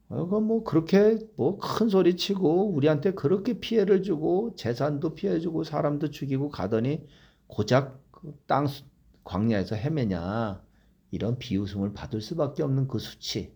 어, 0.09 0.25
뭐 0.25 0.63
그렇게 0.63 1.17
뭐 1.37 1.57
큰 1.57 1.89
소리 1.89 2.15
치고 2.17 2.73
우리한테 2.73 3.11
그렇게 3.13 3.59
피해를 3.59 4.03
주고 4.03 4.55
재산도 4.55 5.15
피해 5.15 5.39
주고 5.39 5.63
사람도 5.63 6.11
죽이고 6.11 6.49
가더니 6.49 7.05
고작 7.47 8.01
그땅 8.11 8.67
광야에서 9.23 9.75
헤매냐 9.75 10.63
이런 11.11 11.37
비웃음을 11.37 11.93
받을 11.93 12.21
수밖에 12.21 12.63
없는 12.63 12.87
그 12.87 12.99
수치 12.99 13.55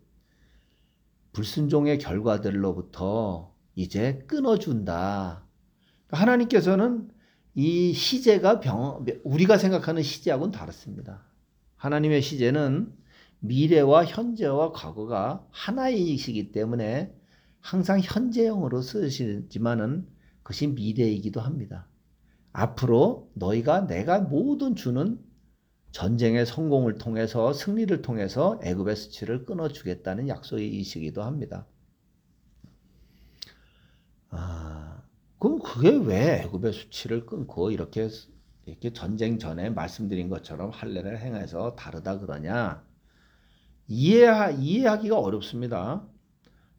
불순종의 1.33 1.99
결과들로부터 1.99 3.53
이제 3.75 4.23
끊어준다. 4.27 5.45
그러니까 6.07 6.21
하나님께서는 6.21 7.09
이 7.53 7.93
시제가 7.93 8.59
병, 8.59 9.05
우리가 9.23 9.57
생각하는 9.57 10.01
시제하고는 10.01 10.51
다릅니다. 10.51 11.25
하나님의 11.75 12.21
시제는 12.21 12.91
미래와 13.39 14.05
현재와 14.05 14.71
과거가 14.71 15.45
하나이시기 15.51 16.51
때문에 16.51 17.13
항상 17.59 17.99
현재형으로 18.01 18.81
쓰시지만은 18.81 20.07
그것이 20.43 20.67
미래이기도 20.67 21.41
합니다. 21.41 21.87
앞으로 22.53 23.29
너희가 23.33 23.87
내가 23.87 24.19
모든 24.19 24.75
주는 24.75 25.19
전쟁의 25.91 26.45
성공을 26.45 26.97
통해서 26.97 27.53
승리를 27.53 28.01
통해서 28.01 28.59
애굽의 28.63 28.95
수치를 28.95 29.45
끊어주겠다는 29.45 30.27
약속이시기도 30.27 31.23
합니다. 31.23 31.67
아, 34.29 35.03
그럼 35.39 35.59
그게 35.59 35.89
왜 35.89 36.41
애굽의 36.43 36.73
수치를 36.73 37.25
끊고 37.25 37.71
이렇게 37.71 38.09
이렇게 38.65 38.91
전쟁 38.91 39.39
전에 39.39 39.69
말씀드린 39.69 40.29
것처럼 40.29 40.71
할례를 40.71 41.21
행해서 41.21 41.75
다르다 41.75 42.19
그러냐? 42.19 42.86
이해하, 43.87 44.51
이해하기가 44.51 45.17
어렵습니다. 45.17 46.05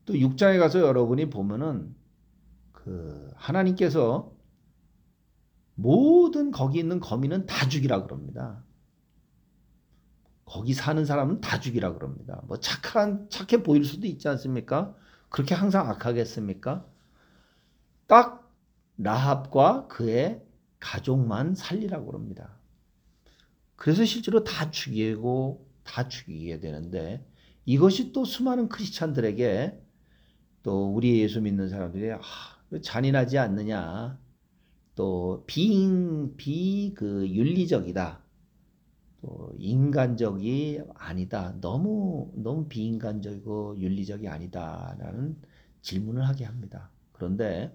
또 0.05 0.15
6장에 0.15 0.59
가서 0.59 0.81
여러분이 0.81 1.31
보면은 1.31 1.95
그 2.73 3.31
하나님께서 3.37 4.33
모든 5.75 6.51
거기 6.51 6.79
있는 6.79 7.01
거민은 7.01 7.47
다 7.47 7.69
죽이라 7.69 8.05
그럽니다. 8.05 8.65
거기 10.45 10.73
사는 10.73 11.05
사람은 11.05 11.41
다 11.41 11.61
죽이라 11.61 11.93
그럽니다. 11.95 12.43
뭐 12.47 12.59
착한 12.59 13.29
착해 13.29 13.63
보일 13.63 13.85
수도 13.85 14.07
있지 14.07 14.29
않습니까? 14.29 14.95
그렇게 15.29 15.55
항상 15.55 15.89
악하겠습니까? 15.91 16.87
딱 18.07 18.51
라합과 18.97 19.89
그의 19.89 20.43
가족만 20.81 21.55
살리라고 21.55 22.07
그럽니다. 22.07 22.59
그래서 23.77 24.05
실제로 24.05 24.43
다 24.43 24.71
죽이고 24.71 25.68
다 25.89 26.09
죽이게 26.09 26.61
되는데 26.61 27.27
이것이 27.65 28.13
또 28.13 28.25
수많은 28.25 28.69
크리스찬들에게 28.69 29.81
또 30.63 30.95
우리 30.95 31.21
예수 31.21 31.41
믿는 31.41 31.69
사람들이 31.69 32.13
아, 32.13 32.21
잔인하지 32.83 33.39
않느냐 33.39 34.21
또 34.95 35.45
비인 35.47 36.37
비그 36.37 37.29
윤리적이다 37.29 38.23
또 39.23 39.53
인간적이 39.59 40.83
아니다 40.95 41.55
너무 41.61 42.31
너무 42.37 42.69
비인간적이고 42.69 43.79
윤리적이 43.81 44.29
아니다라는 44.29 45.37
질문을 45.81 46.29
하게 46.29 46.45
합니다. 46.45 46.91
그런데 47.13 47.75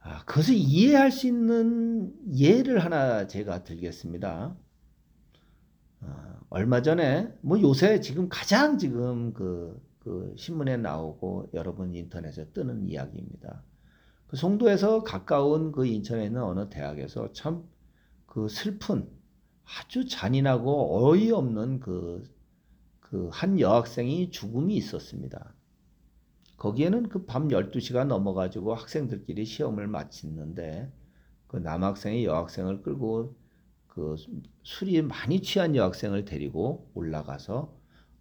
아, 0.00 0.24
그것을 0.24 0.54
이해할 0.54 1.10
수 1.10 1.26
있는 1.26 2.14
예를 2.36 2.84
하나 2.84 3.26
제가 3.26 3.64
들겠습니다. 3.64 4.56
아, 6.00 6.29
얼마 6.50 6.82
전에 6.82 7.32
뭐 7.42 7.60
요새 7.60 8.00
지금 8.00 8.28
가장 8.28 8.78
지금 8.78 9.32
그, 9.34 9.80
그 10.00 10.34
신문에 10.36 10.76
나오고 10.76 11.50
여러분 11.54 11.94
인터넷에 11.94 12.50
뜨는 12.52 12.88
이야기입니다. 12.88 13.62
그 14.28 14.36
송도에서 14.36 15.02
가까운 15.04 15.72
그 15.72 15.86
인천에 15.86 16.26
있는 16.26 16.42
어느 16.42 16.68
대학에서 16.68 17.32
참 17.32 17.68
그 18.26 18.48
슬픈 18.48 19.10
아주 19.64 20.06
잔인하고 20.08 21.04
어이없는 21.10 21.80
그, 21.80 22.22
그그한 23.00 23.58
여학생이 23.60 24.30
죽음이 24.30 24.76
있었습니다. 24.76 25.54
거기에는 26.58 27.08
그 27.08 27.26
밤 27.26 27.48
12시가 27.48 28.06
넘어가지고 28.06 28.74
학생들끼리 28.74 29.44
시험을 29.46 29.88
마쳤는데 29.88 30.92
그 31.48 31.56
남학생이 31.56 32.24
여학생을 32.24 32.82
끌고 32.82 33.34
그 33.90 34.16
술이 34.62 35.02
많이 35.02 35.42
취한 35.42 35.76
여학생을 35.76 36.24
데리고 36.24 36.90
올라가서 36.94 37.74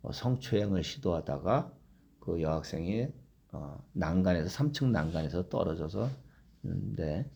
어, 0.03 0.11
성추행을 0.11 0.83
시도하다가 0.83 1.73
그 2.19 2.41
여학생이 2.41 3.07
어, 3.53 3.83
난간에서 3.93 4.49
3층 4.49 4.91
난간에서 4.91 5.49
떨어져서 5.49 6.09
있는데 6.63 7.29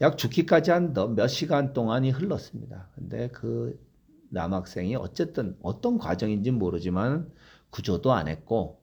약 0.00 0.18
죽기까지 0.18 0.70
한 0.70 0.92
몇 0.94 1.28
시간 1.28 1.72
동안이 1.72 2.10
흘렀습니다. 2.10 2.88
근데 2.94 3.28
그 3.28 3.78
남학생이 4.30 4.96
어쨌든 4.96 5.56
어떤 5.62 5.98
과정인지 5.98 6.50
모르지만 6.52 7.30
구조도 7.70 8.12
안 8.12 8.28
했고 8.28 8.80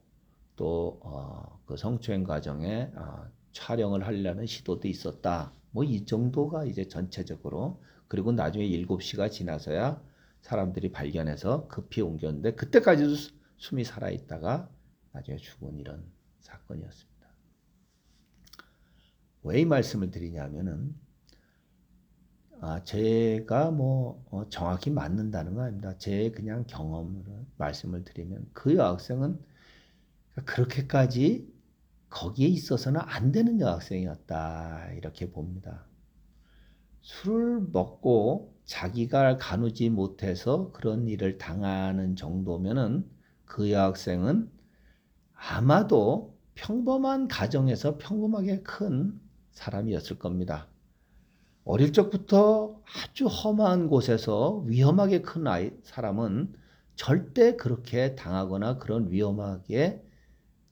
또 0.55 0.99
어, 1.03 1.59
그 1.65 1.77
성추행 1.77 2.23
과정에 2.23 2.91
어, 2.95 3.27
촬영을 3.53 4.05
하려는 4.05 4.45
시도도 4.45 4.87
있었다. 4.87 5.53
뭐 5.71 5.83
이 5.83 6.05
정도가 6.05 6.65
이제 6.65 6.87
전체적으로 6.87 7.81
그리고 8.09 8.33
나중에 8.33 8.65
7시가 8.67 9.29
지나서야 9.29 10.03
사람들이 10.41 10.91
발견해서 10.93 11.69
급히 11.69 12.01
옮겼는데 12.01 12.55
그때까지도 12.55 13.15
수- 13.15 13.33
숨이 13.59 13.85
살아 13.85 14.11
있다가 14.11 14.69
나중에 15.13 15.37
죽은 15.37 15.79
이런 15.79 16.05
사건이었습니다. 16.41 17.09
왜 19.43 19.59
이 19.61 19.65
말씀을 19.65 20.11
드리냐면은 20.11 20.95
아, 22.61 22.83
제가 22.83 23.71
뭐 23.71 24.23
어, 24.31 24.47
정확히 24.49 24.89
맞는다는 24.91 25.55
거 25.55 25.61
아닙니다. 25.63 25.97
제 25.97 26.31
그냥 26.31 26.65
경험으로 26.67 27.45
말씀을 27.57 28.03
드리면 28.03 28.49
그 28.53 28.75
여학생은 28.75 29.39
그렇게까지 30.45 31.53
거기에 32.09 32.47
있어서는 32.49 33.01
안 33.03 33.31
되는 33.33 33.59
여학생이었다 33.61 34.93
이렇게 34.93 35.31
봅니다. 35.31 35.85
술을 37.01 37.61
먹고 37.71 38.55
자기가 38.65 39.37
가누지 39.37 39.89
못해서 39.89 40.71
그런 40.71 41.07
일을 41.07 41.37
당하는 41.37 42.15
정도면은 42.15 43.09
그 43.45 43.71
여학생은 43.71 44.51
아마도 45.33 46.37
평범한 46.55 47.27
가정에서 47.27 47.97
평범하게 47.97 48.61
큰 48.61 49.19
사람이었을 49.51 50.19
겁니다. 50.19 50.67
어릴 51.63 51.93
적부터 51.93 52.81
아주 52.95 53.27
험한 53.27 53.87
곳에서 53.87 54.63
위험하게 54.65 55.21
큰 55.21 55.47
아이, 55.47 55.71
사람은 55.83 56.53
절대 56.95 57.55
그렇게 57.55 58.15
당하거나 58.15 58.77
그런 58.77 59.09
위험하게 59.09 60.03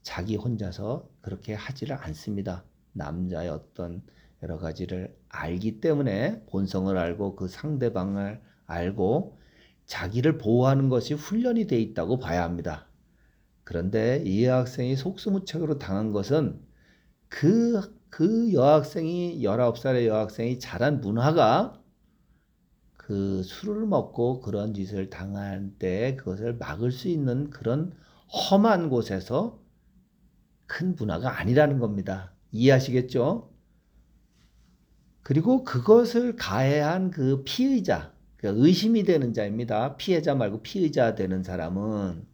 자기 0.01 0.35
혼자서 0.35 1.07
그렇게 1.21 1.53
하지를 1.53 1.95
않습니다. 1.97 2.65
남자의 2.93 3.49
어떤 3.49 4.03
여러 4.43 4.57
가지를 4.57 5.15
알기 5.29 5.79
때문에 5.81 6.43
본성을 6.47 6.95
알고 6.95 7.35
그 7.35 7.47
상대방을 7.47 8.41
알고 8.65 9.37
자기를 9.85 10.37
보호하는 10.37 10.89
것이 10.89 11.13
훈련이 11.13 11.67
돼 11.67 11.79
있다고 11.79 12.19
봐야 12.19 12.43
합니다. 12.43 12.87
그런데 13.63 14.21
이 14.25 14.45
여학생이 14.45 14.95
속수무책으로 14.95 15.79
당한 15.79 16.11
것은 16.11 16.61
그, 17.29 17.81
그 18.09 18.53
여학생이, 18.53 19.41
19살의 19.41 20.05
여학생이 20.05 20.59
자란 20.59 21.01
문화가 21.01 21.81
그 22.95 23.41
술을 23.43 23.85
먹고 23.85 24.41
그런 24.41 24.73
짓을 24.73 25.09
당할 25.09 25.71
때 25.79 26.15
그것을 26.17 26.55
막을 26.55 26.91
수 26.91 27.07
있는 27.07 27.49
그런 27.49 27.93
험한 28.27 28.89
곳에서 28.89 29.61
큰 30.65 30.95
문화가 30.95 31.39
아니라는 31.39 31.79
겁니다. 31.79 32.33
이해하시겠죠? 32.51 33.56
그리고 35.27 35.65
그것을 35.65 36.37
가해한 36.37 37.11
그 37.11 37.43
피의자, 37.43 38.13
그 38.37 38.47
의심이 38.47 39.03
되는 39.03 39.33
자입니다. 39.33 39.97
피해자 39.97 40.35
말고 40.35 40.61
피의자 40.61 41.15
되는 41.15 41.43
사람은 41.43 42.25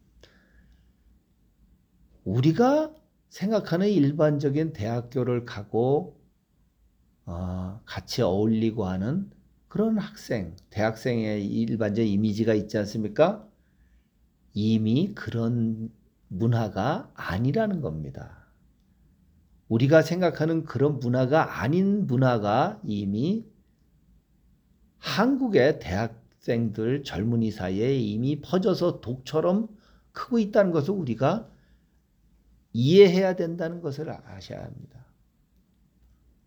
우리가 2.22 2.94
생각하는 3.30 3.88
일반적인 3.88 4.74
대학교를 4.74 5.44
가고 5.44 6.20
어, 7.26 7.80
같이 7.84 8.22
어울리고 8.22 8.84
하는 8.84 9.28
그런 9.66 9.98
학생, 9.98 10.54
대학생의 10.70 11.48
일반적 11.48 12.06
이미지가 12.06 12.54
있지 12.54 12.78
않습니까? 12.78 13.44
이미 14.52 15.16
그런 15.16 15.90
문화가 16.28 17.10
아니라는 17.14 17.80
겁니다. 17.80 18.43
우리가 19.68 20.02
생각하는 20.02 20.64
그런 20.64 21.00
문화가 21.00 21.60
아닌 21.62 22.06
문화가 22.06 22.80
이미 22.84 23.46
한국의 24.98 25.80
대학생들 25.80 27.04
젊은이 27.04 27.50
사이에 27.50 27.96
이미 27.96 28.40
퍼져서 28.40 29.00
독처럼 29.00 29.68
크고 30.12 30.38
있다는 30.38 30.70
것을 30.72 30.94
우리가 30.94 31.50
이해해야 32.72 33.36
된다는 33.36 33.80
것을 33.80 34.10
아셔야 34.10 34.62
합니다. 34.62 35.04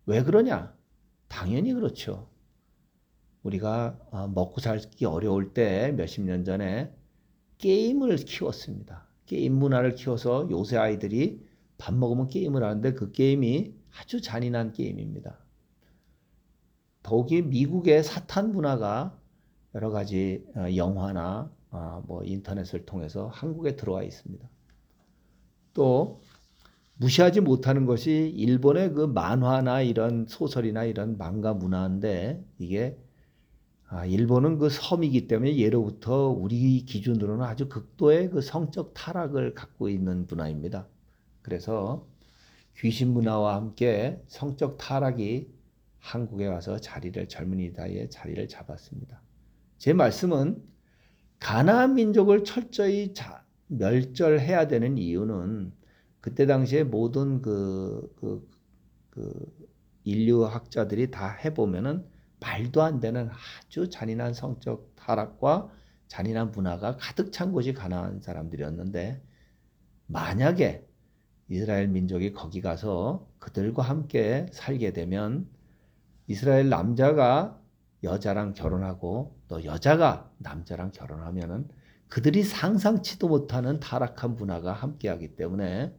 왜 0.06 0.22
그러냐? 0.22 0.74
당연히 1.28 1.72
그렇죠. 1.72 2.28
우리가 3.42 3.98
어, 4.10 4.28
먹고 4.28 4.60
살기 4.60 5.04
어려울 5.04 5.52
때 5.52 5.92
몇십 5.92 6.24
년 6.24 6.44
전에 6.44 6.92
게임을 7.58 8.16
키웠습니다. 8.16 9.06
게임 9.26 9.54
문화를 9.54 9.94
키워서 9.94 10.48
요새 10.50 10.76
아이들이 10.76 11.46
밥 11.78 11.94
먹으면 11.94 12.28
게임을 12.28 12.62
하는데 12.62 12.92
그 12.92 13.12
게임이 13.12 13.74
아주 13.98 14.20
잔인한 14.20 14.72
게임입니다. 14.72 15.38
더욱이 17.02 17.42
미국의 17.42 18.04
사탄 18.04 18.52
문화가 18.52 19.18
여러 19.74 19.90
가지 19.90 20.44
어, 20.56 20.66
영화나 20.76 21.50
어, 21.70 22.02
뭐 22.06 22.22
인터넷을 22.24 22.84
통해서 22.84 23.28
한국에 23.28 23.76
들어와 23.76 24.02
있습니다. 24.02 24.48
또 25.72 26.20
무시하지 26.96 27.40
못하는 27.40 27.86
것이 27.86 28.34
일본의 28.36 28.92
그 28.92 29.02
만화나 29.02 29.82
이런 29.82 30.26
소설이나 30.26 30.84
이런 30.84 31.16
망가 31.16 31.54
문화인데 31.54 32.44
이게 32.58 32.98
아, 33.90 34.04
일본은 34.04 34.58
그 34.58 34.68
섬이기 34.68 35.28
때문에 35.28 35.56
예로부터 35.56 36.28
우리 36.28 36.84
기준으로는 36.84 37.44
아주 37.44 37.68
극도의 37.68 38.30
그 38.30 38.42
성적 38.42 38.92
타락을 38.92 39.54
갖고 39.54 39.88
있는 39.88 40.26
문화입니다. 40.28 40.86
그래서 41.42 42.06
귀신 42.76 43.12
문화와 43.12 43.56
함께 43.56 44.22
성적 44.28 44.78
타락이 44.78 45.52
한국에 45.98 46.46
와서 46.46 46.78
자리를 46.78 47.28
젊은이 47.28 47.72
나이에 47.72 48.08
자리를 48.08 48.46
잡았습니다. 48.48 49.20
제 49.78 49.92
말씀은 49.92 50.62
가나안 51.40 51.94
민족을 51.94 52.44
철저히 52.44 53.14
자, 53.14 53.44
멸절해야 53.68 54.68
되는 54.68 54.96
이유는 54.96 55.72
그때 56.20 56.46
당시에 56.46 56.84
모든 56.84 57.42
그, 57.42 58.12
그, 58.16 58.48
그 59.10 59.32
인류학자들이 60.04 61.10
다 61.10 61.30
해보면은 61.30 62.06
말도 62.40 62.82
안 62.82 63.00
되는 63.00 63.28
아주 63.30 63.90
잔인한 63.90 64.32
성적 64.32 64.94
타락과 64.96 65.70
잔인한 66.06 66.52
문화가 66.52 66.96
가득 66.96 67.32
찬 67.32 67.52
곳이 67.52 67.72
가나안 67.72 68.20
사람들이었는데 68.20 69.22
만약에 70.06 70.87
이스라엘 71.48 71.88
민족이 71.88 72.32
거기 72.32 72.60
가서 72.60 73.26
그들과 73.38 73.82
함께 73.82 74.46
살게 74.52 74.92
되면 74.92 75.48
이스라엘 76.26 76.68
남자가 76.68 77.60
여자랑 78.02 78.54
결혼하고 78.54 79.36
또 79.48 79.64
여자가 79.64 80.30
남자랑 80.38 80.92
결혼하면은 80.92 81.68
그들이 82.08 82.42
상상치도 82.42 83.28
못하는 83.28 83.80
타락한 83.80 84.36
문화가 84.36 84.72
함께하기 84.72 85.36
때문에 85.36 85.94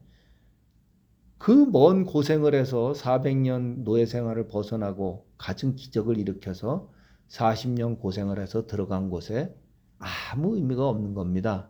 그 1.39 1.65
먼 1.71 2.05
고생을 2.05 2.53
해서 2.53 2.93
400년 2.93 3.83
노예 3.83 4.05
생활을 4.05 4.47
벗어나고 4.47 5.25
가진 5.37 5.75
기적을 5.75 6.17
일으켜서 6.17 6.91
40년 7.29 7.99
고생을 7.99 8.39
해서 8.39 8.67
들어간 8.67 9.09
곳에 9.09 9.55
아무 9.99 10.55
의미가 10.57 10.87
없는 10.87 11.13
겁니다. 11.13 11.69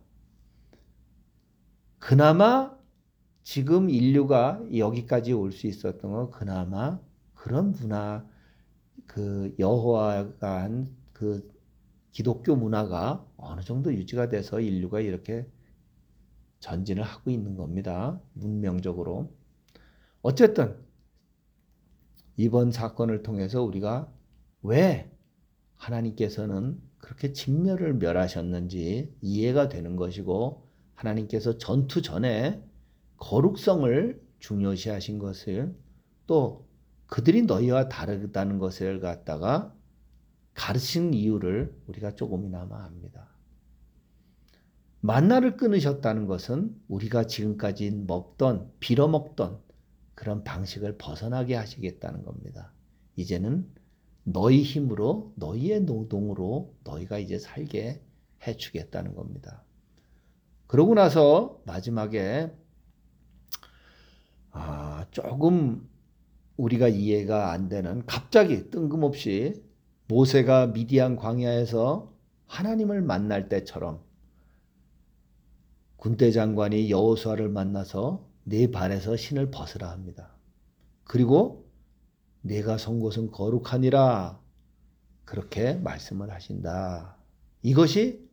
그나마 1.99 2.78
지금 3.49 3.89
인류가 3.89 4.62
여기까지 4.77 5.33
올 5.33 5.51
수 5.51 5.65
있었던 5.65 6.12
건 6.12 6.29
그나마 6.29 6.99
그런 7.33 7.71
문화, 7.71 8.23
그 9.07 9.55
여호와가 9.57 10.62
한 10.62 10.95
그 11.13 11.51
기독교 12.12 12.55
문화가 12.55 13.25
어느 13.38 13.62
정도 13.62 13.91
유지가 13.91 14.29
돼서 14.29 14.59
인류가 14.59 14.99
이렇게 14.99 15.47
전진을 16.59 17.01
하고 17.01 17.31
있는 17.31 17.55
겁니다. 17.55 18.21
문명적으로. 18.33 19.33
어쨌든 20.21 20.77
이번 22.38 22.71
사건을 22.71 23.23
통해서 23.23 23.63
우리가 23.63 24.13
왜 24.62 25.12
하나님께서는 25.75 26.79
그렇게 26.99 27.33
진멸을 27.33 27.95
멸하셨는지 27.95 29.12
이해가 29.21 29.69
되는 29.69 29.95
것이고 29.95 30.69
하나님께서 30.93 31.57
전투 31.57 32.03
전에 32.03 32.68
거룩성을 33.19 34.21
중요시하신 34.39 35.19
것을 35.19 35.75
또 36.27 36.67
그들이 37.08 37.43
너희와 37.43 37.89
다르다는 37.89 38.60
것을 38.60 38.99
갖다가 38.99 39.73
가르친 40.53 41.13
이유를 41.13 41.73
우리가 41.88 42.15
조금이나마 42.15 42.86
압니다. 42.86 43.27
만나를 45.01 45.55
끊으셨다는 45.55 46.27
것은 46.27 46.75
우리가 46.88 47.25
지금까지 47.25 47.91
먹던 47.91 48.71
빌어먹던 48.79 49.60
그런 50.15 50.43
방식을 50.43 50.97
벗어나게 50.97 51.55
하시겠다는 51.55 52.23
겁니다. 52.25 52.73
이제는 53.15 53.69
너희 54.23 54.62
힘으로 54.62 55.34
너희의 55.38 55.82
노동으로 55.82 56.75
너희가 56.84 57.19
이제 57.19 57.39
살게 57.39 58.01
해주겠다는 58.45 59.15
겁니다. 59.15 59.63
그러고 60.67 60.93
나서 60.93 61.62
마지막에 61.65 62.51
아, 62.51 62.68
조금 65.12 65.88
우리가 66.58 66.88
이해가 66.88 67.52
안 67.52 67.69
되는 67.69 68.06
갑자기 68.06 68.69
뜬금없이 68.69 69.63
모세가 70.08 70.67
미디안 70.67 71.15
광야에서 71.15 72.12
하나님을 72.48 73.02
만날 73.02 73.48
때처럼 73.48 74.02
군대 75.95 76.32
장관이 76.32 76.89
여호수아를 76.89 77.50
만나서 77.50 78.28
네 78.43 78.72
발에서 78.72 79.15
신을 79.15 79.52
벗으라 79.52 79.91
합니다. 79.91 80.32
그리고 81.04 81.69
내가 82.41 82.78
선 82.78 83.00
곳은 83.00 83.32
거룩하니라 83.32 84.39
그렇게 85.26 85.74
말씀을 85.74 86.32
하신다. 86.32 87.17
이것이 87.62 88.28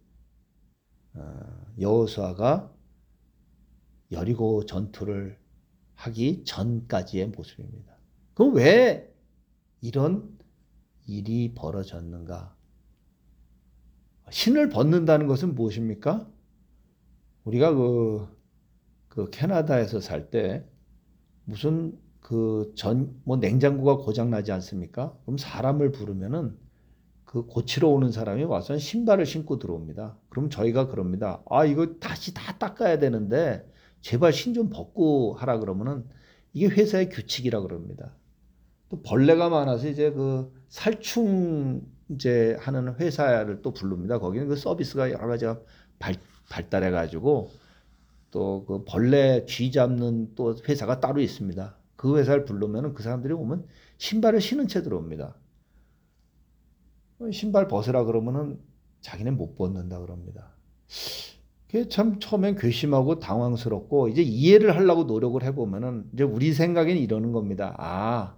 어, 1.15 1.21
여호수아가 1.79 2.73
여리고 4.12 4.65
전투를 4.65 5.39
하기 5.96 6.44
전까지의 6.44 7.28
모습입니다. 7.28 7.96
그럼 8.35 8.54
왜 8.54 9.12
이런 9.80 10.38
일이 11.06 11.54
벌어졌는가? 11.54 12.54
신을 14.30 14.68
벗는다는 14.70 15.26
것은 15.26 15.54
무엇입니까? 15.54 16.28
우리가 17.44 17.74
그, 17.74 18.28
그 19.09 19.30
캐나다에서 19.30 20.00
살 20.00 20.30
때 20.30 20.64
무슨 21.44 21.98
그 22.20 22.72
전, 22.76 23.20
뭐 23.24 23.37
냉장고가 23.37 23.98
고장나지 23.98 24.52
않습니까? 24.52 25.16
그럼 25.24 25.38
사람을 25.38 25.92
부르면은 25.92 26.59
그 27.24 27.46
고치러 27.46 27.88
오는 27.88 28.11
사람이 28.12 28.44
와서 28.44 28.78
신발을 28.78 29.26
신고 29.26 29.59
들어옵니다. 29.59 30.18
그럼 30.28 30.50
저희가 30.50 30.88
그럽니다. 30.88 31.42
아, 31.50 31.64
이거 31.64 31.98
다시 32.00 32.35
다 32.35 32.59
닦아야 32.59 32.98
되는데 32.98 33.70
제발 34.07 34.33
신 34.33 34.55
좀 34.55 34.71
벗고 34.71 35.35
하라 35.35 35.59
그러면은 35.59 36.05
이게 36.53 36.69
회사의 36.69 37.09
규칙이라 37.09 37.61
그럽니다. 37.62 38.14
또 38.88 39.03
벌레가 39.03 39.49
많아서 39.49 39.88
이제 39.88 40.12
그 40.12 40.53
살충 40.69 41.83
이제 42.11 42.57
하는 42.61 42.95
회사를 42.95 43.62
또 43.62 43.73
부릅니다. 43.73 44.21
거기는 44.21 44.47
그 44.47 44.55
서비스가 44.55 45.11
여러 45.11 45.27
가지가 45.27 45.61
발, 45.99 46.14
발달해 46.49 46.90
가지고 46.92 47.51
또 48.31 48.64
그 48.69 48.85
벌레 48.85 49.45
쥐 49.47 49.73
잡는 49.73 50.37
또 50.37 50.55
회사가 50.69 51.01
따로 51.01 51.21
있습니다. 51.21 51.77
그 51.97 52.16
회사를 52.19 52.45
부르면은 52.45 52.95
그 52.95 53.03
사람들이 53.03 53.35
오면 53.35 53.66
신발을 53.99 54.40
신은 54.40 54.69
채 54.69 54.83
들어옵니다. 54.83 55.35
신발 57.33 57.66
벗으라 57.66 58.05
그러면은 58.05 58.61
자기는 59.01 59.37
못 59.37 59.57
벗는다 59.57 59.99
그럽니다. 59.99 60.55
그게 61.66 61.88
참 61.88 62.20
처음엔 62.20 62.57
괘씸하고 62.57 63.18
당황스럽고 63.18 64.09
이제 64.09 64.22
이해를 64.22 64.76
하려고 64.76 65.05
노력을 65.05 65.42
해보면은 65.42 66.09
이제 66.12 66.22
우리 66.22 66.52
생각엔 66.52 66.96
이러는 66.96 67.33
겁니다. 67.33 67.74
아, 67.79 68.37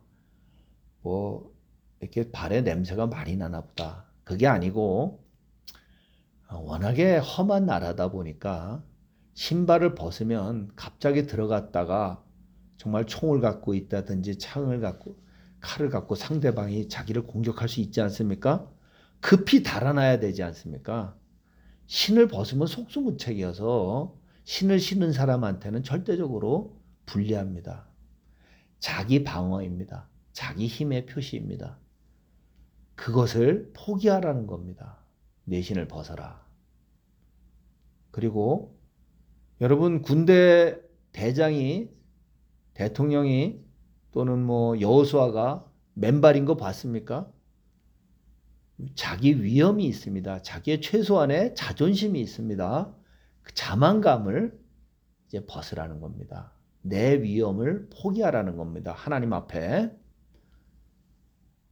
뭐 1.03 1.53
이렇게 2.01 2.31
발에 2.31 2.63
냄새가 2.63 3.07
많이 3.07 3.37
나나 3.37 3.63
보다. 3.63 4.07
그게 4.25 4.47
아니고 4.47 5.23
워낙에 6.51 7.19
험한 7.19 7.67
나라다 7.67 8.11
보니까 8.11 8.83
신발을 9.35 9.95
벗으면 9.95 10.71
갑자기 10.75 11.27
들어갔다가 11.27 12.25
정말 12.79 13.07
총을 13.07 13.41
갖고 13.41 13.75
있다든지 13.75 14.39
창을 14.39 14.81
갖고 14.81 15.17
칼을 15.61 15.91
갖고 15.91 16.15
상대방이 16.15 16.89
자기를 16.89 17.23
공격할 17.27 17.69
수 17.69 17.81
있지 17.81 18.01
않습니까? 18.01 18.71
급히 19.21 19.63
달아나야 19.63 20.21
되지 20.21 20.43
않습니까? 20.43 21.17
신을 21.89 22.29
벗으면 22.29 22.67
속수무책이어서 22.67 24.15
신을 24.45 24.79
신는 24.79 25.13
사람한테는 25.13 25.83
절대적으로 25.83 26.79
불리합니다. 27.07 27.89
자기 28.79 29.25
방어입니다. 29.25 30.09
자기 30.33 30.67
힘의 30.67 31.07
표시입니다. 31.07 31.79
그것을 32.95 33.73
포기하라는 33.75 34.47
겁니다. 34.47 34.99
내 35.45 35.63
신을 35.63 35.89
벗어라. 35.89 36.47
그리고 38.11 38.79
여러분 39.63 40.03
군대 40.03 40.79
대장이 41.13 41.89
대통령이 42.75 43.65
또는 44.13 44.45
뭐 44.45 44.79
여호수아가 44.79 45.67
맨발인 45.95 46.45
거 46.45 46.57
봤습니까? 46.57 47.33
자기 48.95 49.43
위험이 49.43 49.87
있습니다. 49.87 50.43
자기의 50.43 50.81
최소한의 50.81 51.55
자존심이 51.55 52.21
있습니다. 52.21 52.95
그 53.43 53.55
자만감을 53.55 54.59
이제 55.27 55.45
벗으라는 55.47 56.01
겁니다. 56.01 56.53
내 56.83 57.21
위험을 57.21 57.89
포기하라는 57.91 58.57
겁니다. 58.57 58.93
하나님 58.93 59.33
앞에. 59.33 59.91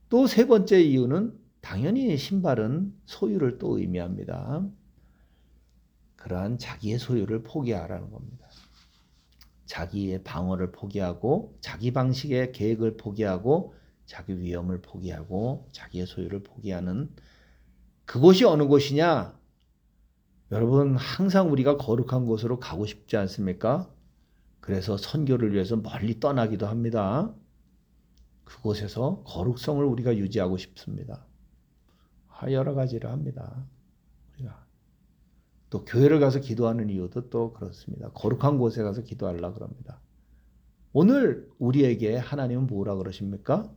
또 0.09 0.27
세 0.27 0.47
번째 0.47 0.81
이유는 0.81 1.37
당연히 1.61 2.17
신발은 2.17 2.95
소유를 3.07 3.59
또 3.59 3.79
의미합니다. 3.79 4.69
그러한 6.17 6.59
자기의 6.59 6.99
소유를 6.99 7.43
포기하라는 7.43 8.11
겁니다. 8.11 8.47
자기의 9.67 10.23
방어를 10.23 10.71
포기하고 10.73 11.57
자기 11.61 11.93
방식의 11.93 12.53
계획을 12.53 12.97
포기하고 12.97 13.75
자기 14.07 14.39
위험을 14.41 14.81
포기하고 14.81 15.69
자기의 15.73 16.07
소유를 16.07 16.43
포기하는 16.43 17.11
그곳이 18.05 18.45
어느 18.45 18.65
곳이냐? 18.65 19.39
여러분 20.53 20.97
항상 20.97 21.51
우리가 21.51 21.77
거룩한 21.77 22.25
곳으로 22.25 22.61
가고 22.61 22.87
싶지 22.87 23.17
않습니까? 23.17 23.91
그래서 24.61 24.97
선교를 24.97 25.53
위해서 25.53 25.77
멀리 25.77 26.21
떠나기도 26.21 26.67
합니다. 26.67 27.35
그곳에서 28.45 29.23
거룩성을 29.25 29.85
우리가 29.85 30.17
유지하고 30.17 30.57
싶습니다. 30.57 31.27
아, 32.29 32.51
여러 32.53 32.75
가지를 32.75 33.11
합니다. 33.11 33.67
우리가 34.35 34.67
또 35.71 35.85
교회를 35.85 36.21
가서 36.21 36.39
기도하는 36.41 36.91
이유도 36.91 37.29
또 37.29 37.53
그렇습니다. 37.53 38.11
거룩한 38.11 38.59
곳에 38.59 38.83
가서 38.85 39.03
기도하려 39.03 39.53
그럽니다. 39.53 40.01
오늘 40.93 41.51
우리에게 41.59 42.17
하나님은 42.17 42.69
뭐라 42.69 42.95
그러십니까? 42.95 43.71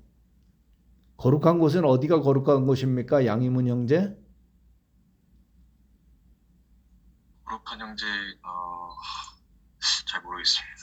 거룩한 1.19 1.59
곳은 1.59 1.83
어디가 1.83 2.21
거룩한 2.21 2.65
곳입니까? 2.65 3.25
양이문 3.25 3.67
형제? 3.67 4.17
거룩한 7.43 7.81
형제 7.81 8.05
어, 8.41 8.89
잘 10.07 10.21
모르겠습니다. 10.21 10.77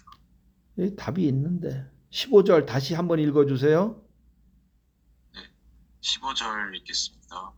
답이 0.99 1.27
있는데 1.29 1.91
15절 2.11 2.67
다시 2.67 2.93
한번 2.93 3.19
읽어주세요. 3.19 4.03
15절 6.03 6.75
읽겠습니다. 6.77 7.55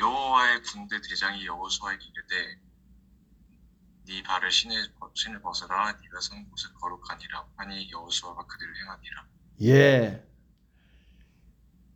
여호와의 0.00 0.62
군대 0.64 1.00
대장이 1.00 1.46
여호수아에게 1.46 2.04
이르되 2.04 2.60
네 4.06 4.22
발을 4.24 4.50
신을, 4.50 4.92
신을 5.14 5.40
벗어라 5.42 5.92
네가 5.92 6.20
선 6.20 6.50
곳은 6.50 6.74
거룩하니라 6.74 7.46
하니 7.54 7.88
여호수아가 7.92 8.44
그들을 8.44 8.76
행하니라. 8.82 9.41
예. 9.62 10.22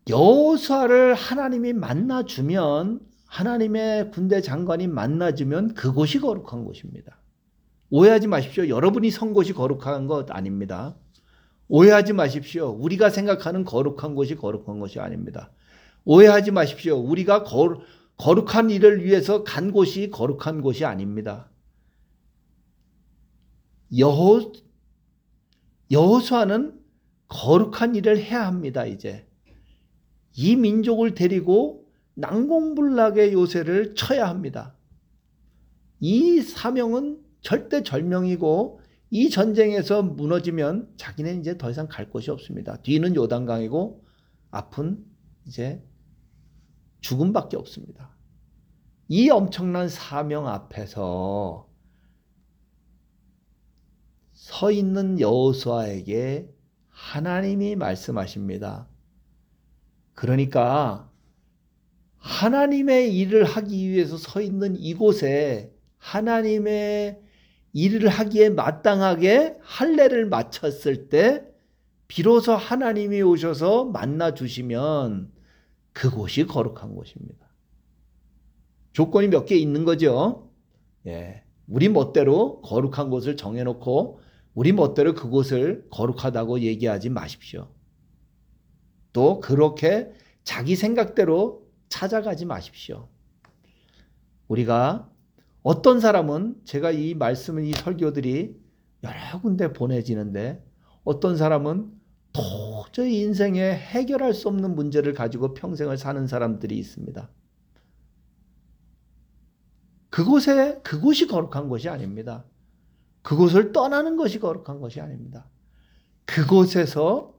여호수아를 0.09 1.15
하나님이 1.15 1.73
만나 1.73 2.25
주면 2.25 3.01
하나님의 3.27 4.13
군대 4.13 4.41
장관이 4.41 4.87
만나 4.87 5.35
주면 5.35 5.75
그곳이 5.75 6.21
거룩한 6.21 6.65
곳입니다. 6.65 7.21
오해하지 7.91 8.29
마십시오. 8.29 8.69
여러분이 8.69 9.11
선 9.11 9.33
곳이 9.33 9.53
거룩한 9.53 10.07
것 10.07 10.31
아닙니다. 10.31 10.97
오해하지 11.69 12.13
마십시오. 12.13 12.69
우리가 12.69 13.11
생각하는 13.11 13.65
거룩한 13.65 14.15
곳이 14.15 14.37
거룩한 14.37 14.79
것이 14.79 15.01
아닙니다. 15.01 15.51
오해하지 16.05 16.53
마십시오. 16.53 16.97
우리가 16.97 17.43
거, 17.43 17.81
거룩한 18.17 18.71
일을 18.71 19.05
위해서 19.05 19.43
간 19.43 19.73
곳이 19.73 20.11
거룩한 20.11 20.63
곳이 20.63 20.85
아닙니다. 20.85 21.51
여호 23.97 24.53
여호수아는 25.91 26.76
거룩한 27.29 27.95
일을 27.97 28.19
해야 28.19 28.47
합니다. 28.47 28.87
이제 28.87 29.27
이 30.33 30.57
민족을 30.57 31.15
데리고 31.15 31.87
난공불락의 32.15 33.33
요새를 33.33 33.95
쳐야 33.95 34.29
합니다. 34.29 34.75
이 36.01 36.41
사명은 36.41 37.23
절대 37.41 37.83
절명이고 37.83 38.81
이 39.11 39.31
전쟁에서 39.31 40.03
무너지면 40.03 40.93
자기는 40.97 41.41
이제 41.41 41.57
더 41.57 41.71
이상 41.71 41.89
갈 41.89 42.11
곳이 42.11 42.31
없습니다. 42.31 42.77
뒤는 42.83 43.15
요단강이고 43.15 44.05
앞은 44.51 45.05
이제 45.47 45.83
죽음밖에 47.01 47.57
없습니다. 47.57 48.17
이 49.09 49.31
엄청난 49.31 49.89
사명 49.89 50.49
앞에서 50.49 51.71
서 54.33 54.71
있는 54.73 55.21
여호수아에게 55.21 56.56
하나님이 57.11 57.77
말씀하십니다. 57.77 58.89
그러니까 60.15 61.09
하나님의 62.17 63.17
일을 63.17 63.45
하기 63.45 63.89
위해서 63.89 64.17
서 64.17 64.41
있는 64.41 64.75
이곳에 64.75 65.73
하나님의 65.99 67.21
일을 67.73 68.09
하기에 68.09 68.51
마땅하게 68.51 69.59
할례를 69.61 70.27
마쳤을 70.27 71.09
때 71.09 71.45
비로소 72.09 72.55
하나님이 72.55 73.23
오셔서 73.23 73.85
만나 73.85 74.35
주시면 74.35 75.31
그곳이 75.93 76.47
거룩한 76.47 76.93
곳입니다. 76.95 77.47
조건이 78.93 79.29
몇 79.29 79.45
개 79.47 79.55
있는 79.55 79.85
거죠. 79.85 80.51
예. 81.07 81.45
우리 81.69 81.89
멋대로 81.89 82.61
거룩한 82.63 83.11
곳을 83.11 83.37
정해놓고 83.37 84.26
우리 84.57 84.73
멋대로 84.73 85.15
그곳을 85.15 85.87
거룩하다고 85.91 86.61
얘기하지 86.61 87.11
마십시오. 87.11 87.69
또 89.13 89.39
그렇게 89.39 90.11
자기 90.45 90.77
생각대로 90.77 91.69
찾아가지 91.91 92.47
마십시오. 92.47 93.11
우리가 94.49 95.11
어떤 95.63 96.01
사람은 96.01 96.57
제가 96.65 96.91
이 96.91 97.13
말씀을 97.15 97.65
이 97.65 97.73
설교들이 97.73 98.57
여러 99.03 99.41
군데 99.43 99.75
보내지는데 99.75 100.65
어떤 101.05 101.37
사람은 101.37 101.93
도저히 102.33 103.21
인생에 103.21 103.61
해결할 103.61 104.33
수 104.33 104.49
없는 104.49 104.75
문제를 104.75 105.13
가지고 105.13 105.53
평생을 105.53 105.99
사는 105.99 106.27
사람들이 106.27 106.79
있습니다. 106.79 107.31
그곳에 110.09 110.81
그곳이 110.83 111.27
거룩한 111.27 111.69
것이 111.69 111.91
아닙니다. 111.91 112.47
그곳을 113.27 113.73
떠나는 113.73 114.17
것이 114.17 114.39
거룩한 114.39 114.81
것이 114.81 115.01
아닙니다. 115.01 115.49
그곳에서 116.27 117.35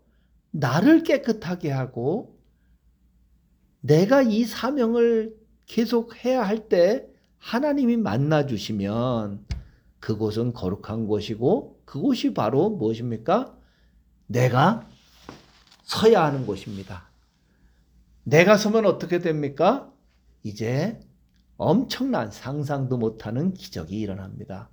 나를 0.51 1.03
깨끗하게 1.03 1.71
하고 1.71 2.37
내가 3.79 4.21
이 4.21 4.43
사명을 4.43 5.33
계속 5.65 6.25
해야 6.25 6.45
할 6.45 6.67
때 6.67 7.07
하나님이 7.37 7.95
만나 7.95 8.45
주시면 8.45 9.45
그곳은 10.01 10.51
거룩한 10.51 11.07
곳이고 11.07 11.79
그곳이 11.85 12.33
바로 12.33 12.69
무엇입니까? 12.69 13.57
내가 14.25 14.89
서야 15.83 16.25
하는 16.25 16.45
곳입니다. 16.45 17.09
내가 18.25 18.57
서면 18.57 18.85
어떻게 18.85 19.19
됩니까? 19.19 19.89
이제 20.43 20.99
엄청난 21.55 22.29
상상도 22.29 22.97
못하는 22.97 23.53
기적이 23.53 24.01
일어납니다. 24.01 24.69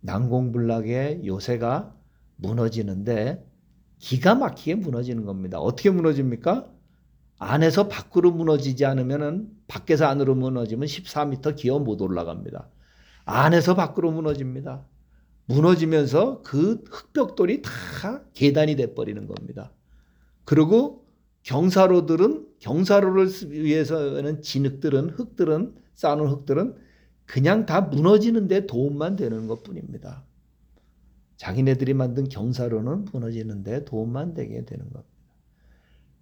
난공불락의 0.00 1.26
요새가 1.26 1.94
무너지는데 2.36 3.44
기가 3.98 4.34
막히게 4.34 4.76
무너지는 4.76 5.24
겁니다. 5.24 5.58
어떻게 5.58 5.90
무너집니까? 5.90 6.66
안에서 7.38 7.88
밖으로 7.88 8.30
무너지지 8.32 8.84
않으면 8.84 9.50
밖에서 9.66 10.06
안으로 10.06 10.34
무너지면 10.34 10.86
14m 10.86 11.56
기어 11.56 11.78
못 11.78 12.00
올라갑니다. 12.00 12.68
안에서 13.24 13.74
밖으로 13.74 14.10
무너집니다. 14.10 14.84
무너지면서 15.46 16.42
그 16.42 16.82
흙벽돌이 16.90 17.62
다 17.62 18.22
계단이 18.34 18.76
돼 18.76 18.94
버리는 18.94 19.26
겁니다. 19.26 19.72
그리고 20.44 21.06
경사로들은 21.42 22.46
경사로를 22.58 23.28
위해서는 23.48 24.42
진흙들은 24.42 25.10
흙들은 25.10 25.74
쌓아놓은 25.94 26.30
흙들은 26.30 26.76
그냥 27.30 27.64
다 27.64 27.80
무너지는데 27.80 28.66
도움만 28.66 29.14
되는 29.14 29.46
것 29.46 29.62
뿐입니다. 29.62 30.24
자기네들이 31.36 31.94
만든 31.94 32.28
경사로는 32.28 33.04
무너지는데 33.04 33.84
도움만 33.84 34.34
되게 34.34 34.64
되는 34.64 34.90
겁니다. 34.90 35.08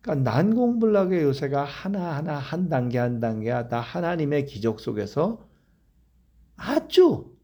그러니까 0.02 0.30
난공불락의 0.30 1.22
요새가 1.22 1.64
하나하나 1.64 2.36
한 2.36 2.68
단계 2.68 2.98
한 2.98 3.20
단계 3.20 3.48
다 3.68 3.80
하나님의 3.80 4.44
기적 4.44 4.80
속에서 4.80 5.48
아주 6.56 7.34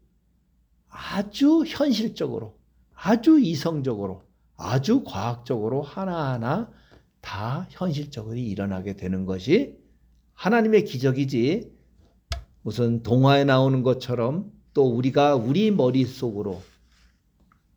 아주 0.87 1.63
현실적으로 1.65 2.59
아주 2.93 3.39
이성적으로 3.39 4.21
아주 4.57 5.03
과학적으로 5.03 5.81
하나하나 5.81 6.71
다 7.19 7.65
현실적으로 7.71 8.35
일어나게 8.35 8.95
되는 8.95 9.25
것이 9.25 9.75
하나님의 10.35 10.85
기적이지 10.85 11.74
무슨 12.65 13.03
동화에 13.03 13.43
나오는 13.43 13.83
것처럼 13.83 14.51
또 14.73 14.87
우리가 14.87 15.35
우리 15.35 15.69
머릿속으로 15.69 16.63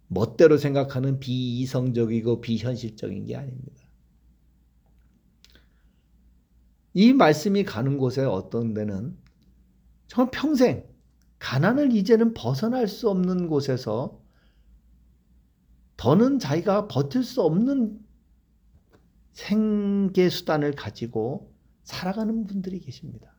멋대로 0.06 0.56
생각하는 0.56 1.20
비이성적이고 1.20 2.40
비현실적인 2.40 3.26
게 3.26 3.36
아닙니다. 3.36 3.82
이 6.94 7.12
말씀이 7.12 7.64
가는 7.64 7.98
곳에 7.98 8.24
어떤 8.24 8.72
데는 8.72 9.14
정말 10.06 10.30
평생 10.30 10.86
가난을 11.38 11.92
이제는 11.92 12.32
벗어날 12.32 12.88
수 12.88 13.10
없는 13.10 13.48
곳에서 13.48 14.18
더는 15.98 16.38
자기가 16.38 16.88
버틸 16.88 17.24
수 17.24 17.42
없는 17.42 18.00
생계 19.34 20.30
수단을 20.30 20.72
가지고 20.72 21.52
살아가는 21.82 22.46
분들이 22.46 22.80
계십니다. 22.80 23.37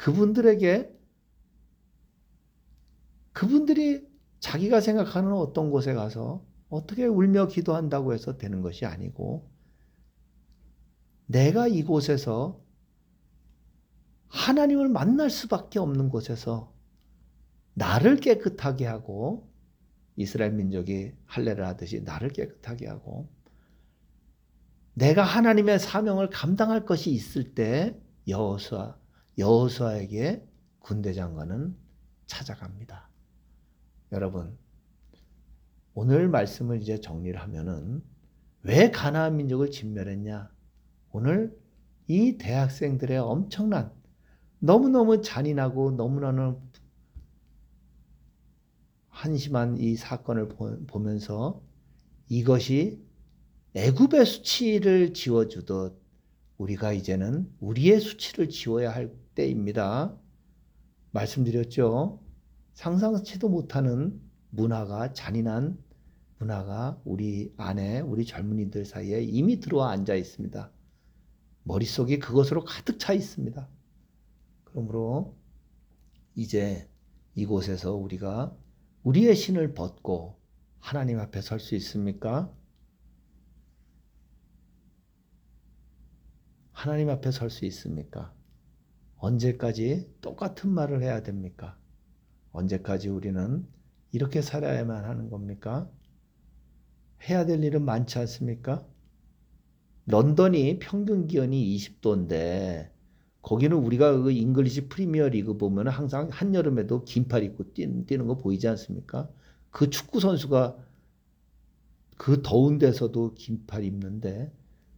그분들에게 0.00 0.90
그분들이 3.32 4.08
자기가 4.38 4.80
생각하는 4.80 5.34
어떤 5.34 5.70
곳에 5.70 5.92
가서 5.92 6.42
어떻게 6.70 7.04
울며 7.04 7.48
기도한다고 7.48 8.14
해서 8.14 8.38
되는 8.38 8.62
것이 8.62 8.86
아니고 8.86 9.50
내가 11.26 11.68
이곳에서 11.68 12.64
하나님을 14.28 14.88
만날 14.88 15.28
수밖에 15.28 15.78
없는 15.78 16.08
곳에서 16.08 16.72
나를 17.74 18.16
깨끗하게 18.16 18.86
하고 18.86 19.52
이스라엘 20.16 20.52
민족이 20.52 21.12
할례를 21.26 21.66
하듯이 21.66 22.00
나를 22.00 22.30
깨끗하게 22.30 22.86
하고 22.86 23.28
내가 24.94 25.24
하나님의 25.24 25.78
사명을 25.78 26.30
감당할 26.30 26.86
것이 26.86 27.10
있을 27.10 27.54
때 27.54 28.00
여호수아 28.26 28.99
여호수아에게 29.40 30.46
군대 30.78 31.12
장관은 31.12 31.76
찾아갑니다. 32.26 33.08
여러분 34.12 34.56
오늘 35.94 36.28
말씀을 36.28 36.80
이제 36.80 37.00
정리를 37.00 37.40
하면은 37.40 38.02
왜 38.62 38.90
가나안 38.90 39.36
민족을 39.36 39.70
진멸했냐? 39.70 40.50
오늘 41.12 41.58
이 42.06 42.38
대학생들의 42.38 43.18
엄청난 43.18 43.92
너무너무 44.58 45.22
잔인하고 45.22 45.92
너무너무 45.92 46.60
한심한 49.08 49.78
이 49.78 49.96
사건을 49.96 50.48
보면서 50.86 51.62
이것이 52.28 53.02
애굽의 53.74 54.26
수치를 54.26 55.14
지워주듯 55.14 56.00
우리가 56.58 56.92
이제는 56.92 57.50
우리의 57.60 58.00
수치를 58.00 58.48
지워야 58.48 58.92
할 58.92 59.19
때입니다. 59.34 60.16
말씀드렸죠. 61.12 62.20
상상치도 62.74 63.48
못하는 63.48 64.20
문화가 64.50 65.12
잔인한 65.12 65.82
문화가 66.38 67.00
우리 67.04 67.52
안에 67.56 68.00
우리 68.00 68.24
젊은이들 68.24 68.84
사이에 68.84 69.22
이미 69.22 69.60
들어와 69.60 69.90
앉아 69.90 70.14
있습니다. 70.14 70.72
머릿속이 71.64 72.18
그것으로 72.18 72.64
가득 72.64 72.98
차 72.98 73.12
있습니다. 73.12 73.68
그러므로 74.64 75.36
이제 76.34 76.88
이곳에서 77.34 77.94
우리가 77.94 78.56
우리의 79.02 79.34
신을 79.36 79.74
벗고 79.74 80.38
하나님 80.78 81.18
앞에 81.18 81.42
설 81.42 81.60
수 81.60 81.74
있습니까? 81.76 82.52
하나님 86.72 87.10
앞에 87.10 87.30
설 87.30 87.50
수 87.50 87.66
있습니까? 87.66 88.34
언제까지 89.20 90.10
똑같은 90.22 90.70
말을 90.70 91.02
해야 91.02 91.22
됩니까? 91.22 91.76
언제까지 92.52 93.08
우리는 93.10 93.66
이렇게 94.12 94.42
살아야만 94.42 95.04
하는 95.04 95.30
겁니까? 95.30 95.90
해야 97.28 97.44
될 97.44 97.62
일은 97.62 97.84
많지 97.84 98.18
않습니까? 98.18 98.84
런던이 100.06 100.78
평균 100.78 101.26
기온이 101.26 101.76
20도인데 101.76 102.90
거기는 103.42 103.76
우리가 103.76 104.20
그 104.22 104.32
English 104.32 104.88
Premier 104.88 105.28
League 105.28 105.56
보면 105.56 105.88
항상 105.88 106.28
한여름에도 106.30 107.04
긴팔 107.04 107.42
입고 107.44 107.74
뛰는, 107.74 108.06
뛰는 108.06 108.26
거 108.26 108.36
보이지 108.36 108.68
않습니까? 108.68 109.30
그 109.70 109.90
축구 109.90 110.20
선수가 110.20 110.76
그 112.16 112.42
더운 112.42 112.78
데서도 112.78 113.34
긴팔 113.34 113.84
입는데 113.84 114.52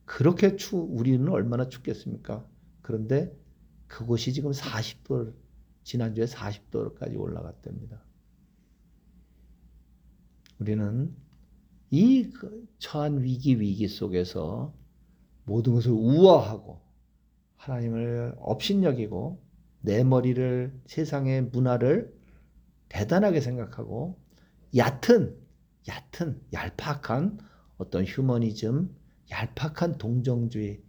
그렇게 0.04 0.56
추 0.56 0.76
우리는 0.76 1.28
얼마나 1.28 1.68
춥겠습니까? 1.68 2.46
그런데 2.82 3.32
그곳이 3.92 4.32
지금 4.32 4.52
40도 4.52 5.34
지난주에 5.84 6.24
40도까지 6.24 7.20
올라갔답니다. 7.20 8.02
우리는 10.58 11.14
이그 11.90 12.68
처한 12.78 13.22
위기 13.22 13.60
위기 13.60 13.88
속에서 13.88 14.74
모든 15.44 15.74
것을 15.74 15.90
우아하고 15.92 16.80
하나님을 17.56 18.36
업신여기고 18.38 19.44
내 19.82 20.04
머리를 20.04 20.80
세상의 20.86 21.42
문화를 21.46 22.18
대단하게 22.88 23.42
생각하고 23.42 24.18
얕은 24.74 25.36
얕은 25.86 26.40
얄팍한 26.50 27.38
어떤 27.76 28.04
휴머니즘, 28.06 28.96
얄팍한 29.30 29.98
동정주의, 29.98 30.82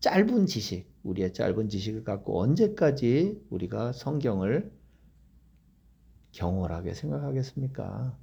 짧은 0.00 0.46
지식, 0.46 0.93
우리의 1.04 1.32
짧은 1.34 1.68
지식을 1.68 2.02
갖고 2.02 2.40
언제까지 2.40 3.46
우리가 3.50 3.92
성경을 3.92 4.72
경홀하게 6.32 6.94
생각하겠습니까? 6.94 8.18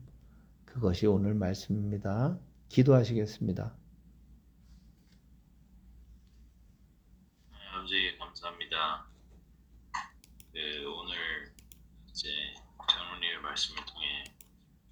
그것이 0.65 1.05
오늘 1.07 1.33
말씀입니다. 1.35 2.39
기도하시겠습니다. 2.69 3.75
아버지 7.71 8.17
감사합니다. 8.17 9.07
그 10.51 10.59
오늘 10.93 11.53
이제 12.09 12.29
장로님의 12.89 13.41
말씀을 13.41 13.85
통해 13.85 14.23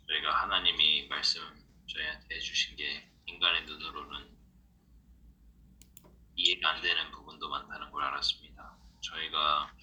저희가 0.08 0.44
하나님이 0.44 1.08
말씀 1.08 1.42
저희한테 1.88 2.36
해주신 2.36 2.78
게 2.78 3.10
인간의 3.26 3.66
눈으로는 3.66 4.39
이해가 6.40 6.70
안 6.70 6.82
되는 6.82 7.12
부분도 7.12 7.50
많다는 7.50 7.92
걸 7.92 8.02
알았습니다. 8.02 8.78
저희가 9.02 9.74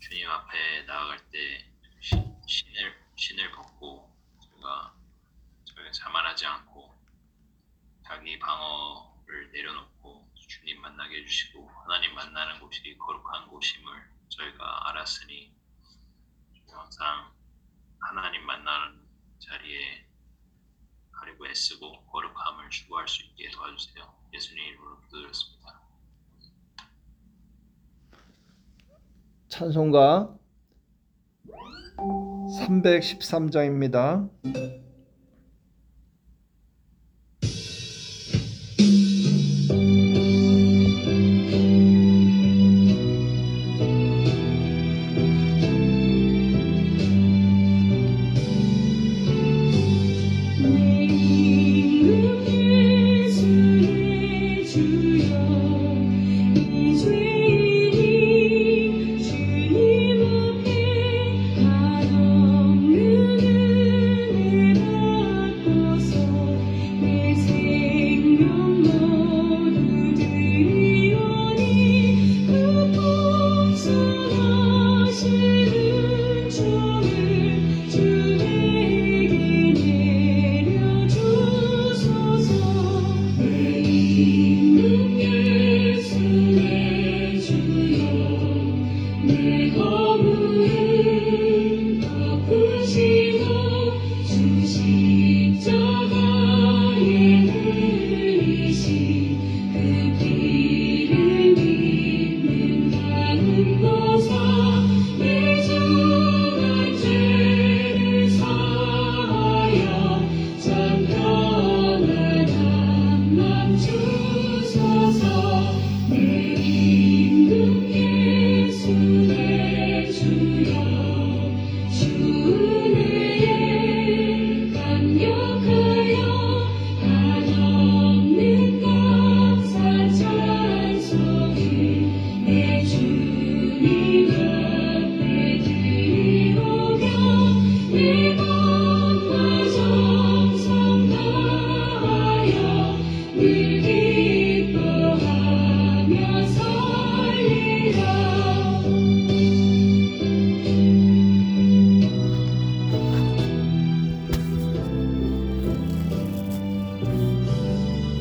주님 0.00 0.28
앞에 0.28 0.82
나아갈 0.82 1.30
때 1.30 1.72
시- 2.02 2.16
신을 2.46 2.94
신을 3.16 3.50
벗고 3.52 4.14
저희가 4.42 4.94
저희가 5.64 5.90
자만하지 5.92 6.44
않고 6.44 6.94
자기 8.06 8.38
방어를 8.38 9.50
내려놓고 9.52 10.30
주님 10.46 10.82
만나게 10.82 11.22
해주시고 11.22 11.70
하나님 11.70 12.14
만나는 12.14 12.60
곳이 12.60 12.82
거룩한 12.98 13.48
곳임을 13.48 14.10
저희가 14.28 14.90
알았으니 14.90 15.54
항상 16.70 17.32
하나님 17.98 18.44
만나는 18.44 19.08
자리에 19.38 20.06
가리고 21.12 21.46
애쓰고 21.46 22.04
거룩함을 22.08 22.68
추구할 22.68 23.08
수 23.08 23.22
있게 23.22 23.50
도와주세요. 23.52 24.24
예수님 24.34 24.62
이름으로 24.64 25.00
기도드렸습니다. 25.02 25.80
찬송가 29.54 30.34
313장입니다. 32.58 34.28